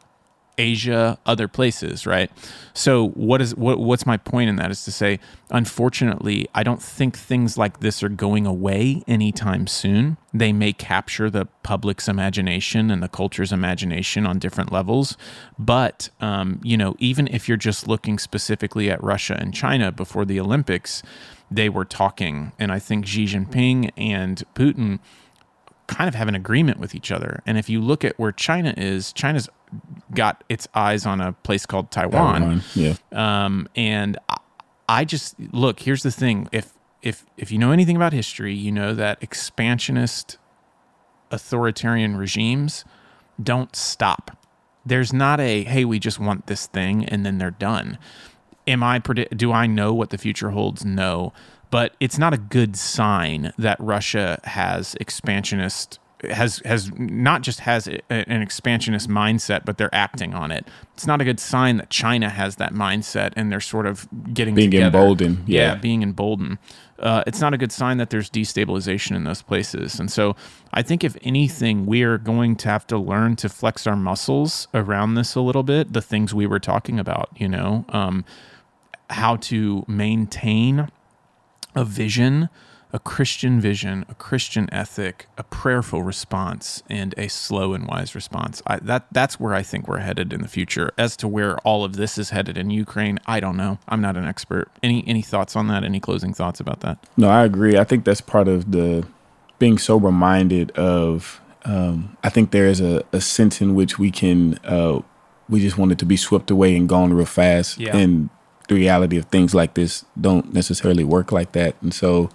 Asia, 0.61 1.17
other 1.25 1.47
places, 1.47 2.05
right? 2.05 2.29
So 2.73 3.09
what 3.09 3.41
is 3.41 3.55
what 3.55 3.79
what's 3.79 4.05
my 4.05 4.17
point 4.17 4.49
in 4.49 4.55
that 4.57 4.71
is 4.71 4.85
to 4.85 4.91
say, 4.91 5.19
unfortunately, 5.49 6.47
I 6.53 6.63
don't 6.63 6.81
think 6.81 7.17
things 7.17 7.57
like 7.57 7.79
this 7.79 8.03
are 8.03 8.09
going 8.09 8.45
away 8.45 9.03
anytime 9.07 9.65
soon. 9.67 10.17
They 10.33 10.53
may 10.53 10.71
capture 10.71 11.29
the 11.29 11.47
public's 11.63 12.07
imagination 12.07 12.91
and 12.91 13.01
the 13.01 13.09
culture's 13.09 13.51
imagination 13.51 14.25
on 14.25 14.39
different 14.39 14.71
levels, 14.71 15.17
but 15.57 16.09
um, 16.21 16.61
you 16.63 16.77
know, 16.77 16.95
even 16.99 17.27
if 17.27 17.47
you're 17.47 17.57
just 17.57 17.87
looking 17.87 18.19
specifically 18.19 18.89
at 18.89 19.03
Russia 19.03 19.35
and 19.39 19.53
China 19.53 19.91
before 19.91 20.25
the 20.25 20.39
Olympics, 20.39 21.01
they 21.49 21.69
were 21.69 21.85
talking, 21.85 22.51
and 22.59 22.71
I 22.71 22.79
think 22.79 23.05
Xi 23.07 23.25
Jinping 23.25 23.91
and 23.97 24.43
Putin 24.55 24.99
kind 25.87 26.07
of 26.07 26.15
have 26.15 26.29
an 26.29 26.35
agreement 26.35 26.79
with 26.79 26.95
each 26.95 27.11
other. 27.11 27.41
And 27.45 27.57
if 27.57 27.69
you 27.69 27.81
look 27.81 28.05
at 28.05 28.17
where 28.17 28.31
China 28.31 28.73
is, 28.77 29.11
China's 29.11 29.49
got 30.13 30.43
its 30.49 30.67
eyes 30.73 31.05
on 31.05 31.21
a 31.21 31.33
place 31.33 31.65
called 31.65 31.91
Taiwan. 31.91 32.41
Taiwan, 32.41 32.63
Yeah. 32.75 32.95
Um, 33.11 33.67
and 33.75 34.17
I, 34.29 34.37
I 34.89 35.05
just 35.05 35.35
look. 35.39 35.79
Here's 35.79 36.03
the 36.03 36.11
thing: 36.11 36.47
if 36.51 36.73
if 37.01 37.25
if 37.37 37.51
you 37.51 37.57
know 37.57 37.71
anything 37.71 37.95
about 37.95 38.13
history, 38.13 38.53
you 38.53 38.71
know 38.71 38.93
that 38.93 39.21
expansionist, 39.21 40.37
authoritarian 41.31 42.17
regimes 42.17 42.85
don't 43.41 43.75
stop. 43.75 44.37
There's 44.85 45.13
not 45.13 45.39
a 45.39 45.63
hey, 45.63 45.85
we 45.85 45.99
just 45.99 46.19
want 46.19 46.47
this 46.47 46.67
thing, 46.67 47.05
and 47.05 47.25
then 47.25 47.37
they're 47.37 47.51
done. 47.51 47.97
Am 48.67 48.83
I 48.83 48.99
predict? 48.99 49.37
Do 49.37 49.51
I 49.51 49.65
know 49.67 49.93
what 49.93 50.09
the 50.09 50.17
future 50.17 50.51
holds? 50.51 50.85
No, 50.85 51.33
but 51.69 51.95
it's 51.99 52.17
not 52.17 52.33
a 52.33 52.37
good 52.37 52.75
sign 52.75 53.53
that 53.57 53.79
Russia 53.79 54.39
has 54.43 54.95
expansionist 54.99 55.99
has 56.29 56.61
has 56.65 56.91
not 56.97 57.41
just 57.41 57.61
has 57.61 57.87
an 58.09 58.41
expansionist 58.41 59.09
mindset, 59.09 59.65
but 59.65 59.77
they're 59.77 59.93
acting 59.93 60.33
on 60.33 60.51
it. 60.51 60.67
It's 60.93 61.07
not 61.07 61.19
a 61.21 61.23
good 61.23 61.39
sign 61.39 61.77
that 61.77 61.89
China 61.89 62.29
has 62.29 62.57
that 62.57 62.73
mindset 62.73 63.33
and 63.35 63.51
they're 63.51 63.59
sort 63.59 63.87
of 63.87 64.07
getting 64.33 64.53
Being 64.55 64.69
together. 64.71 64.85
emboldened, 64.97 65.43
Yeah, 65.47 65.73
yeah. 65.73 65.75
being 65.75 66.03
emboldened. 66.03 66.57
Uh, 66.99 67.23
it's 67.25 67.41
not 67.41 67.51
a 67.51 67.57
good 67.57 67.71
sign 67.71 67.97
that 67.97 68.11
there's 68.11 68.29
destabilization 68.29 69.15
in 69.15 69.23
those 69.23 69.41
places. 69.41 69.99
And 69.99 70.11
so 70.11 70.35
I 70.71 70.83
think 70.83 71.03
if 71.03 71.17
anything, 71.23 71.87
we 71.87 72.03
are 72.03 72.19
going 72.19 72.55
to 72.57 72.69
have 72.69 72.85
to 72.87 72.97
learn 72.99 73.35
to 73.37 73.49
flex 73.49 73.87
our 73.87 73.95
muscles 73.95 74.67
around 74.75 75.15
this 75.15 75.33
a 75.33 75.41
little 75.41 75.63
bit. 75.63 75.93
The 75.93 76.01
things 76.03 76.31
we 76.35 76.45
were 76.45 76.59
talking 76.59 76.99
about, 76.99 77.29
you 77.35 77.47
know, 77.49 77.85
um, 77.89 78.23
how 79.09 79.37
to 79.37 79.83
maintain 79.87 80.89
a 81.73 81.83
vision, 81.83 82.49
a 82.93 82.99
Christian 82.99 83.61
vision, 83.61 84.05
a 84.09 84.15
Christian 84.15 84.67
ethic, 84.71 85.27
a 85.37 85.43
prayerful 85.43 86.03
response, 86.03 86.83
and 86.89 87.13
a 87.17 87.27
slow 87.29 87.73
and 87.73 87.87
wise 87.87 88.15
response. 88.15 88.61
I, 88.67 88.77
that 88.79 89.07
that's 89.11 89.39
where 89.39 89.53
I 89.53 89.63
think 89.63 89.87
we're 89.87 89.99
headed 89.99 90.33
in 90.33 90.41
the 90.41 90.47
future. 90.47 90.91
As 90.97 91.15
to 91.17 91.27
where 91.27 91.57
all 91.59 91.83
of 91.83 91.95
this 91.95 92.17
is 92.17 92.31
headed 92.31 92.57
in 92.57 92.69
Ukraine, 92.69 93.19
I 93.25 93.39
don't 93.39 93.57
know. 93.57 93.79
I'm 93.87 94.01
not 94.01 94.17
an 94.17 94.25
expert. 94.25 94.69
Any 94.83 95.03
any 95.07 95.21
thoughts 95.21 95.55
on 95.55 95.67
that? 95.67 95.83
Any 95.83 95.99
closing 95.99 96.33
thoughts 96.33 96.59
about 96.59 96.81
that? 96.81 96.97
No, 97.17 97.29
I 97.29 97.43
agree. 97.43 97.77
I 97.77 97.83
think 97.83 98.05
that's 98.05 98.21
part 98.21 98.47
of 98.47 98.71
the 98.71 99.07
being 99.59 99.77
sober 99.77 100.11
minded 100.11 100.71
of. 100.71 101.39
Um, 101.63 102.17
I 102.23 102.29
think 102.29 102.49
there 102.49 102.65
is 102.65 102.81
a, 102.81 103.05
a 103.13 103.21
sense 103.21 103.61
in 103.61 103.75
which 103.75 103.99
we 103.99 104.09
can, 104.09 104.57
uh, 104.63 105.01
we 105.47 105.61
just 105.61 105.77
want 105.77 105.91
it 105.91 105.99
to 105.99 106.05
be 106.05 106.17
swept 106.17 106.49
away 106.49 106.75
and 106.75 106.89
gone 106.89 107.13
real 107.13 107.27
fast. 107.27 107.77
Yeah. 107.77 107.95
And 107.95 108.31
the 108.67 108.73
reality 108.73 109.17
of 109.17 109.25
things 109.25 109.53
like 109.53 109.75
this 109.75 110.03
don't 110.19 110.53
necessarily 110.53 111.03
work 111.03 111.31
like 111.31 111.51
that. 111.51 111.75
And 111.83 111.93
so, 111.93 112.31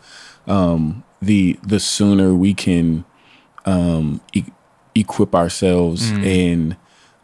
um, 0.46 1.04
the 1.20 1.58
the 1.62 1.80
sooner 1.80 2.34
we 2.34 2.54
can 2.54 3.04
um, 3.64 4.20
e- 4.32 4.44
equip 4.94 5.34
ourselves 5.34 6.10
and 6.24 6.76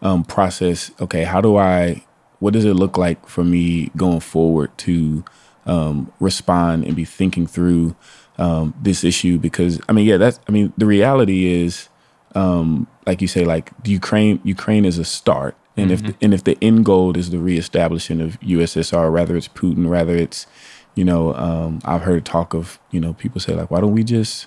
um, 0.03 0.25
process. 0.25 0.91
Okay, 1.01 1.25
how 1.25 1.41
do 1.41 1.57
I? 1.57 2.05
What 2.41 2.53
does 2.53 2.65
it 2.65 2.75
look 2.75 2.99
like 2.99 3.29
for 3.29 3.45
me 3.45 3.91
going 3.97 4.21
forward 4.21 4.77
to 4.79 5.25
um, 5.65 6.13
respond 6.19 6.85
and 6.85 6.97
be 6.97 7.05
thinking 7.05 7.47
through 7.47 7.95
um, 8.39 8.75
this 8.83 9.05
issue? 9.05 9.39
Because 9.39 9.81
I 9.89 9.93
mean, 9.93 10.07
yeah, 10.07 10.17
that's. 10.17 10.41
I 10.49 10.53
mean, 10.53 10.73
the 10.77 10.87
reality 10.87 11.47
is, 11.47 11.89
um, 12.35 12.89
like 13.07 13.23
you 13.23 13.29
say, 13.29 13.45
like 13.45 13.71
Ukraine. 13.85 14.41
Ukraine 14.43 14.85
is 14.85 14.99
a 14.99 15.05
start, 15.05 15.57
and 15.77 15.91
if 15.93 16.03
the, 16.03 16.15
and 16.21 16.35
if 16.35 16.43
the 16.45 16.59
end 16.61 16.85
goal 16.85 17.17
is 17.17 17.31
the 17.31 17.39
reestablishing 17.39 18.21
of 18.21 18.41
USSR, 18.41 19.13
rather 19.13 19.37
it's 19.37 19.49
Putin, 19.49 19.89
rather 19.89 20.17
it's 20.17 20.47
you 20.95 21.05
know, 21.05 21.35
um, 21.35 21.81
I've 21.85 22.03
heard 22.03 22.25
talk 22.25 22.55
of 22.55 22.79
you 22.91 23.01
know 23.01 23.15
people 23.15 23.41
say 23.41 23.55
like, 23.55 23.71
why 23.71 23.81
don't 23.81 23.93
we 23.93 24.05
just 24.05 24.47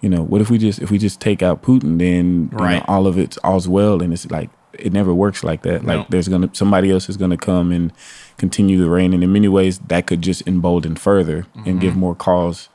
you 0.00 0.08
know, 0.08 0.22
what 0.22 0.40
if 0.40 0.48
we 0.48 0.58
just 0.58 0.80
if 0.80 0.90
we 0.90 0.98
just 0.98 1.20
take 1.20 1.42
out 1.42 1.62
Putin, 1.62 1.98
then 1.98 2.50
you 2.52 2.58
know, 2.78 2.84
all 2.86 3.06
of 3.06 3.18
it's 3.18 3.36
all's 3.38 3.66
well, 3.68 4.00
and 4.02 4.12
it's 4.12 4.30
like 4.30 4.48
it 4.72 4.92
never 4.92 5.12
works 5.12 5.42
like 5.42 5.62
that. 5.62 5.82
No. 5.82 5.98
Like 5.98 6.08
there's 6.08 6.28
gonna 6.28 6.50
somebody 6.52 6.90
else 6.90 7.08
is 7.08 7.16
gonna 7.16 7.36
come 7.36 7.72
and 7.72 7.92
continue 8.36 8.78
the 8.80 8.88
reign, 8.88 9.12
and 9.12 9.24
in 9.24 9.32
many 9.32 9.48
ways 9.48 9.80
that 9.80 10.06
could 10.06 10.22
just 10.22 10.46
embolden 10.46 10.94
further 10.94 11.46
and 11.66 11.80
give 11.80 11.96
more 11.96 12.14
cause 12.14 12.68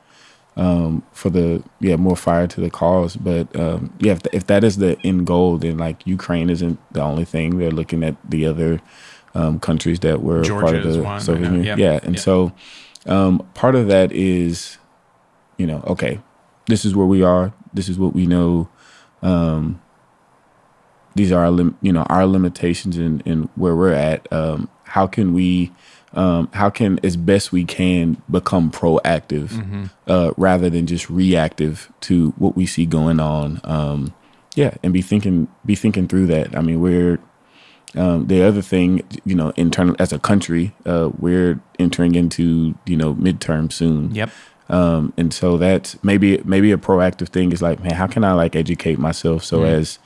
um, 0.58 1.02
for 1.13 1.30
the 1.30 1.63
yeah 1.80 1.95
more 1.95 2.17
fire 2.17 2.45
to 2.47 2.60
the 2.60 2.69
cause. 2.69 3.15
But 3.15 3.56
um, 3.56 3.93
yeah, 3.99 4.13
if, 4.13 4.21
if 4.34 4.47
that 4.47 4.65
is 4.65 4.78
the 4.78 4.99
end 5.06 5.26
goal, 5.26 5.58
then 5.58 5.78
like 5.78 6.06
Ukraine 6.06 6.49
isn't 6.49 6.78
the 6.91 7.02
only 7.02 7.26
thing. 7.26 7.58
They're 7.58 7.71
looking 7.71 8.04
at 8.04 8.15
the 8.30 8.45
other 8.47 8.82
um, 9.34 9.60
countries 9.62 10.02
that 10.02 10.21
were 10.21 10.43
part 10.43 10.45
Georgia 10.45 10.78
of 10.80 10.86
is 10.86 10.97
the 10.97 11.19
Soviet. 11.19 11.52
Union. 11.52 11.63
Yeah. 11.63 11.76
Yeah, 11.78 11.99
and 12.04 12.15
Yeah. 12.15 12.21
so 12.21 12.52
um, 13.05 13.39
part 13.53 13.75
of 13.75 13.87
that 13.87 14.11
is 14.11 14.77
you 15.57 15.67
know 15.67 15.83
okay 15.87 16.19
this 16.67 16.85
is 16.85 16.95
where 16.95 17.05
we 17.05 17.21
are. 17.21 17.51
This 17.73 17.89
is 17.89 17.99
what 17.99 18.13
we 18.13 18.25
know. 18.25 18.69
Um 19.21 19.81
these 21.15 21.31
are 21.31 21.43
our 21.43 21.51
lim- 21.51 21.77
you 21.81 21.91
know 21.93 22.03
our 22.03 22.25
limitations 22.25 22.97
and 22.97 23.21
and 23.25 23.49
where 23.55 23.75
we're 23.75 23.93
at. 23.93 24.31
Um 24.31 24.69
how 24.85 25.07
can 25.07 25.33
we 25.33 25.71
um 26.13 26.47
how 26.53 26.69
can 26.69 26.99
as 27.03 27.17
best 27.17 27.51
we 27.51 27.65
can 27.65 28.21
become 28.29 28.71
proactive 28.71 29.89
uh 30.07 30.31
rather 30.37 30.69
than 30.69 30.85
just 30.87 31.09
reactive 31.09 31.91
to 32.01 32.29
what 32.37 32.55
we 32.55 32.65
see 32.65 32.85
going 32.85 33.19
on? 33.19 33.59
Um 33.63 34.13
yeah 34.55 34.75
and 34.83 34.93
be 34.93 35.01
thinking 35.01 35.47
be 35.65 35.75
thinking 35.75 36.07
through 36.07 36.27
that. 36.27 36.55
I 36.57 36.61
mean 36.61 36.79
we're 36.81 37.19
um, 37.95 38.27
the 38.27 38.41
other 38.43 38.62
thing, 38.62 39.01
you 39.25 39.36
know, 39.36 39.51
internal 39.56 39.95
as 39.99 40.12
a 40.13 40.19
country, 40.19 40.73
uh, 40.86 41.10
we're 41.19 41.60
entering 41.79 42.15
into 42.15 42.75
you 42.86 42.97
know 42.97 43.13
midterm 43.15 43.71
soon. 43.71 44.13
Yep. 44.15 44.29
Um, 44.69 45.13
and 45.17 45.34
so 45.34 45.58
that's 45.58 46.01
maybe 46.03 46.41
maybe 46.45 46.71
a 46.71 46.77
proactive 46.77 47.29
thing 47.29 47.51
is 47.51 47.62
like, 47.62 47.82
man, 47.84 47.93
how 47.93 48.08
can 48.08 48.23
I 48.23 48.34
like 48.34 48.56
educate 48.56 48.97
myself 48.97 49.43
so 49.43 49.63
as 49.63 49.99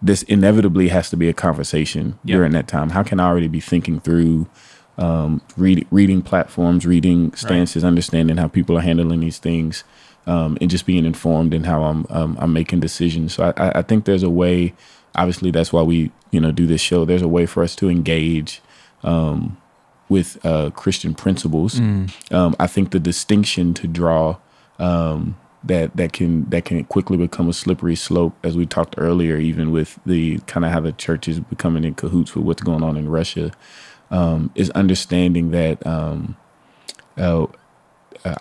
this 0.00 0.22
inevitably 0.24 0.88
has 0.88 1.08
to 1.10 1.16
be 1.16 1.28
a 1.28 1.32
conversation 1.32 2.18
Yeah. 2.24 2.36
during 2.36 2.52
that 2.52 2.68
time. 2.68 2.90
How 2.90 3.02
can 3.02 3.20
I 3.20 3.26
already 3.26 3.48
be 3.48 3.60
thinking 3.60 4.00
through 4.00 4.46
um, 4.98 5.40
read, 5.56 5.86
reading 5.90 6.22
platforms, 6.22 6.86
reading 6.86 7.32
stances, 7.34 7.82
understanding 7.84 8.36
how 8.36 8.46
people 8.48 8.76
are 8.78 8.82
handling 8.82 9.20
these 9.20 9.38
things, 9.38 9.82
um, 10.26 10.56
and 10.60 10.70
just 10.70 10.86
being 10.86 11.04
informed 11.04 11.52
in 11.52 11.64
how 11.64 11.82
I'm 11.82 12.06
um, 12.10 12.36
I'm 12.40 12.52
making 12.52 12.80
decisions. 12.80 13.34
So 13.34 13.52
I- 13.56 13.78
I 13.80 13.82
think 13.82 14.04
there's 14.04 14.22
a 14.22 14.30
way. 14.30 14.72
Obviously, 15.16 15.50
that's 15.50 15.72
why 15.72 15.82
we 15.82 16.10
you 16.30 16.40
know 16.40 16.50
do 16.52 16.66
this 16.66 16.80
show. 16.80 17.04
There's 17.04 17.22
a 17.22 17.28
way 17.28 17.46
for 17.46 17.62
us 17.62 17.76
to 17.76 17.88
engage 17.88 18.60
um, 19.02 19.56
with 20.08 20.44
uh, 20.44 20.70
Christian 20.70 21.14
principles. 21.14 21.78
Um, 22.30 22.56
I 22.58 22.66
think 22.66 22.90
the 22.90 23.00
distinction 23.00 23.74
to 23.74 23.86
draw 23.86 24.36
um, 24.78 25.36
that 25.62 25.96
that 25.96 26.12
can 26.12 26.48
that 26.50 26.64
can 26.64 26.84
quickly 26.84 27.16
become 27.16 27.48
a 27.48 27.52
slippery 27.52 27.96
slope, 27.96 28.34
as 28.44 28.56
we 28.56 28.66
talked 28.66 28.94
earlier, 28.98 29.36
even 29.36 29.70
with 29.70 29.98
the 30.04 30.38
kind 30.46 30.64
of 30.64 30.72
how 30.72 30.80
the 30.80 30.92
church 30.92 31.28
is 31.28 31.40
becoming 31.40 31.84
in 31.84 31.94
cahoots 31.94 32.34
with 32.34 32.44
what's 32.44 32.62
going 32.62 32.82
on 32.82 32.96
in 32.96 33.08
Russia, 33.08 33.52
um, 34.10 34.50
is 34.54 34.70
understanding 34.70 35.50
that 35.52 35.84
um, 35.86 36.36
uh, 37.16 37.46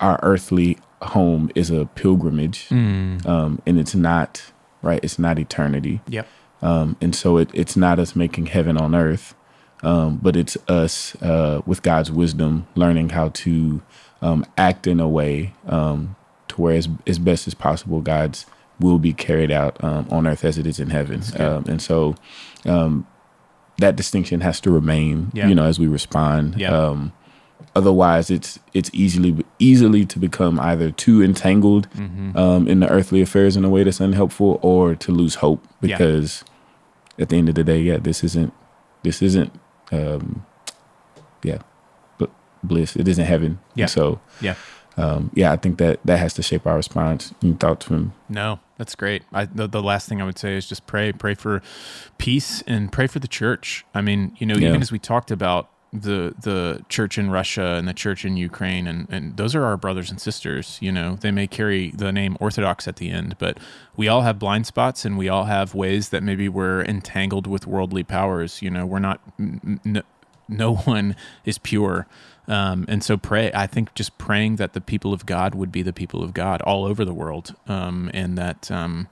our 0.01 0.19
earthly 0.23 0.77
home 1.01 1.51
is 1.55 1.69
a 1.69 1.85
pilgrimage, 1.85 2.67
um, 2.71 3.61
and 3.65 3.79
it's 3.79 3.95
not 3.95 4.43
right. 4.81 4.99
It's 5.03 5.19
not 5.19 5.39
eternity. 5.39 6.01
Yep. 6.07 6.27
Um, 6.63 6.95
and 7.01 7.13
so 7.15 7.37
it, 7.37 7.49
it's 7.53 7.75
not 7.75 7.99
us 7.99 8.15
making 8.15 8.45
heaven 8.47 8.77
on 8.77 8.95
earth, 8.95 9.35
um, 9.83 10.17
but 10.21 10.35
it's 10.35 10.57
us 10.69 11.15
uh, 11.21 11.61
with 11.65 11.81
God's 11.81 12.09
wisdom 12.11 12.65
learning 12.75 13.09
how 13.09 13.29
to 13.29 13.81
um, 14.21 14.45
act 14.57 14.87
in 14.87 14.99
a 14.99 15.07
way 15.09 15.53
um, 15.67 16.15
to 16.47 16.61
where 16.61 16.75
as, 16.77 16.87
as 17.05 17.19
best 17.19 17.47
as 17.47 17.53
possible 17.53 17.99
God's 18.01 18.45
will 18.79 18.97
be 18.99 19.13
carried 19.13 19.51
out 19.51 19.83
um, 19.83 20.07
on 20.09 20.25
earth 20.25 20.43
as 20.45 20.57
it 20.57 20.65
is 20.65 20.79
in 20.79 20.89
heaven. 20.89 21.21
Um, 21.37 21.65
and 21.67 21.81
so 21.81 22.15
um, 22.65 23.05
that 23.79 23.95
distinction 23.95 24.41
has 24.41 24.59
to 24.61 24.71
remain, 24.71 25.31
Yeah. 25.33 25.47
you 25.47 25.55
know, 25.55 25.65
as 25.65 25.79
we 25.79 25.87
respond. 25.87 26.55
Yeah. 26.57 26.71
Um, 26.75 27.11
otherwise, 27.75 28.29
it's 28.31 28.59
it's 28.73 28.89
easily 28.93 29.43
easily 29.59 30.05
to 30.05 30.19
become 30.19 30.59
either 30.59 30.91
too 30.91 31.21
entangled 31.23 31.89
Mm-hmm. 31.91 32.37
um, 32.37 32.67
in 32.67 32.79
the 32.79 32.89
earthly 32.89 33.21
affairs 33.21 33.55
in 33.57 33.65
a 33.65 33.69
way 33.69 33.83
that's 33.83 33.99
unhelpful, 33.99 34.59
or 34.61 34.95
to 34.95 35.11
lose 35.11 35.35
hope 35.35 35.61
because 35.81 36.43
at 37.19 37.29
the 37.29 37.37
end 37.37 37.49
of 37.49 37.55
the 37.55 37.63
day, 37.63 37.79
yeah, 37.79 37.97
this 37.97 38.23
isn't 38.23 38.53
this 39.03 39.21
isn't 39.21 39.51
um, 39.91 40.45
yeah, 41.43 41.59
but 42.17 42.29
bliss. 42.63 42.95
It 42.95 43.07
isn't 43.07 43.25
heaven. 43.25 43.59
Yeah. 43.75 43.85
So 43.87 44.19
Yeah. 44.41 44.55
um, 44.97 45.29
yeah, 45.33 45.51
I 45.51 45.57
think 45.57 45.77
that 45.79 45.99
that 46.05 46.17
has 46.19 46.33
to 46.35 46.43
shape 46.43 46.65
our 46.65 46.75
response. 46.75 47.33
Any 47.43 47.53
thoughts 47.53 47.85
from 47.85 48.13
No, 48.29 48.59
that's 48.77 48.95
great. 48.95 49.23
I, 49.33 49.45
the, 49.45 49.67
the 49.67 49.81
last 49.83 50.07
thing 50.09 50.21
I 50.21 50.25
would 50.25 50.39
say 50.39 50.55
is 50.55 50.67
just 50.67 50.87
pray, 50.87 51.11
pray 51.11 51.33
for 51.35 51.61
peace 52.17 52.61
and 52.65 52.91
pray 52.91 53.07
for 53.07 53.19
the 53.19 53.27
church. 53.27 53.85
I 53.93 54.01
mean, 54.01 54.35
you 54.39 54.45
know, 54.47 54.55
Yeah. 54.55 54.69
even 54.69 54.81
as 54.81 54.91
we 54.91 54.99
talked 54.99 55.31
about 55.31 55.69
the 55.93 56.33
the 56.41 56.83
church 56.89 57.17
in 57.17 57.29
Russia 57.29 57.75
and 57.77 57.87
the 57.87 57.93
church 57.93 58.25
in 58.25 58.35
Ukraine, 58.35 58.87
and, 58.87 59.07
and 59.09 59.37
those 59.37 59.53
are 59.53 59.63
our 59.63 59.77
brothers 59.77 60.09
and 60.09 60.19
sisters. 60.19 60.79
You 60.81 60.91
know, 60.91 61.15
they 61.15 61.31
may 61.31 61.47
carry 61.47 61.91
the 61.91 62.11
name 62.11 62.35
Orthodox 62.39 62.87
at 62.87 62.95
the 62.95 63.11
end, 63.11 63.35
but 63.37 63.59
we 63.95 64.07
all 64.07 64.21
have 64.21 64.39
blind 64.39 64.65
spots, 64.65 65.05
and 65.05 65.17
we 65.17 65.29
all 65.29 65.45
have 65.45 65.75
ways 65.75 66.09
that 66.09 66.23
maybe 66.23 66.49
we're 66.49 66.83
entangled 66.83 67.45
with 67.45 67.67
worldly 67.67 68.03
powers. 68.03 68.61
You 68.61 68.71
know, 68.71 68.85
we're 68.85 68.99
not. 68.99 69.21
n- 69.39 69.79
n- 69.85 70.03
no 70.49 70.75
one 70.75 71.15
is 71.45 71.57
pure. 71.57 72.05
Um, 72.47 72.85
and 72.89 73.01
so 73.03 73.15
pray, 73.15 73.51
I 73.53 73.67
think 73.67 73.93
just 73.95 74.17
praying 74.17 74.57
that 74.57 74.73
the 74.73 74.81
people 74.81 75.13
of 75.13 75.25
God 75.25 75.55
would 75.55 75.71
be 75.71 75.81
the 75.81 75.93
people 75.93 76.21
of 76.21 76.33
God 76.33 76.61
all 76.63 76.83
over 76.83 77.05
the 77.05 77.13
world. 77.13 77.55
Um, 77.67 78.11
and 78.13 78.37
that, 78.37 78.69
um, 78.69 79.07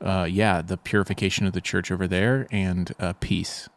uh, 0.00 0.28
yeah, 0.30 0.62
the 0.62 0.76
purification 0.76 1.46
of 1.46 1.52
the 1.52 1.60
church 1.60 1.90
over 1.90 2.06
there 2.06 2.46
and 2.52 2.94
uh, 3.00 3.14
peace. 3.18 3.68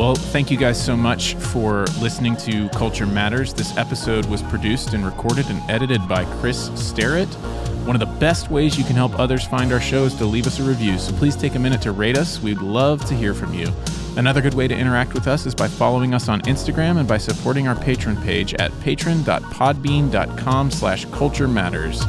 Well, 0.00 0.14
thank 0.14 0.50
you 0.50 0.56
guys 0.56 0.82
so 0.82 0.96
much 0.96 1.34
for 1.34 1.84
listening 2.00 2.34
to 2.38 2.70
Culture 2.70 3.04
Matters. 3.04 3.52
This 3.52 3.76
episode 3.76 4.24
was 4.24 4.40
produced 4.44 4.94
and 4.94 5.04
recorded 5.04 5.44
and 5.50 5.60
edited 5.70 6.08
by 6.08 6.24
Chris 6.40 6.70
Sterrett. 6.74 7.28
One 7.84 7.94
of 7.94 8.00
the 8.00 8.18
best 8.18 8.50
ways 8.50 8.78
you 8.78 8.84
can 8.84 8.96
help 8.96 9.18
others 9.18 9.46
find 9.46 9.74
our 9.74 9.80
show 9.80 10.04
is 10.04 10.14
to 10.14 10.24
leave 10.24 10.46
us 10.46 10.58
a 10.58 10.62
review, 10.62 10.96
so 10.98 11.12
please 11.12 11.36
take 11.36 11.54
a 11.54 11.58
minute 11.58 11.82
to 11.82 11.92
rate 11.92 12.16
us. 12.16 12.40
We'd 12.40 12.62
love 12.62 13.04
to 13.04 13.14
hear 13.14 13.34
from 13.34 13.52
you. 13.52 13.70
Another 14.16 14.40
good 14.40 14.54
way 14.54 14.66
to 14.66 14.74
interact 14.74 15.12
with 15.12 15.28
us 15.28 15.44
is 15.44 15.54
by 15.54 15.68
following 15.68 16.14
us 16.14 16.30
on 16.30 16.40
Instagram 16.42 16.96
and 16.96 17.06
by 17.06 17.18
supporting 17.18 17.68
our 17.68 17.76
patron 17.76 18.16
page 18.22 18.54
at 18.54 18.72
patron.podbean.com 18.80 20.70
slash 20.70 21.04
culture 21.10 21.46
matters. 21.46 22.02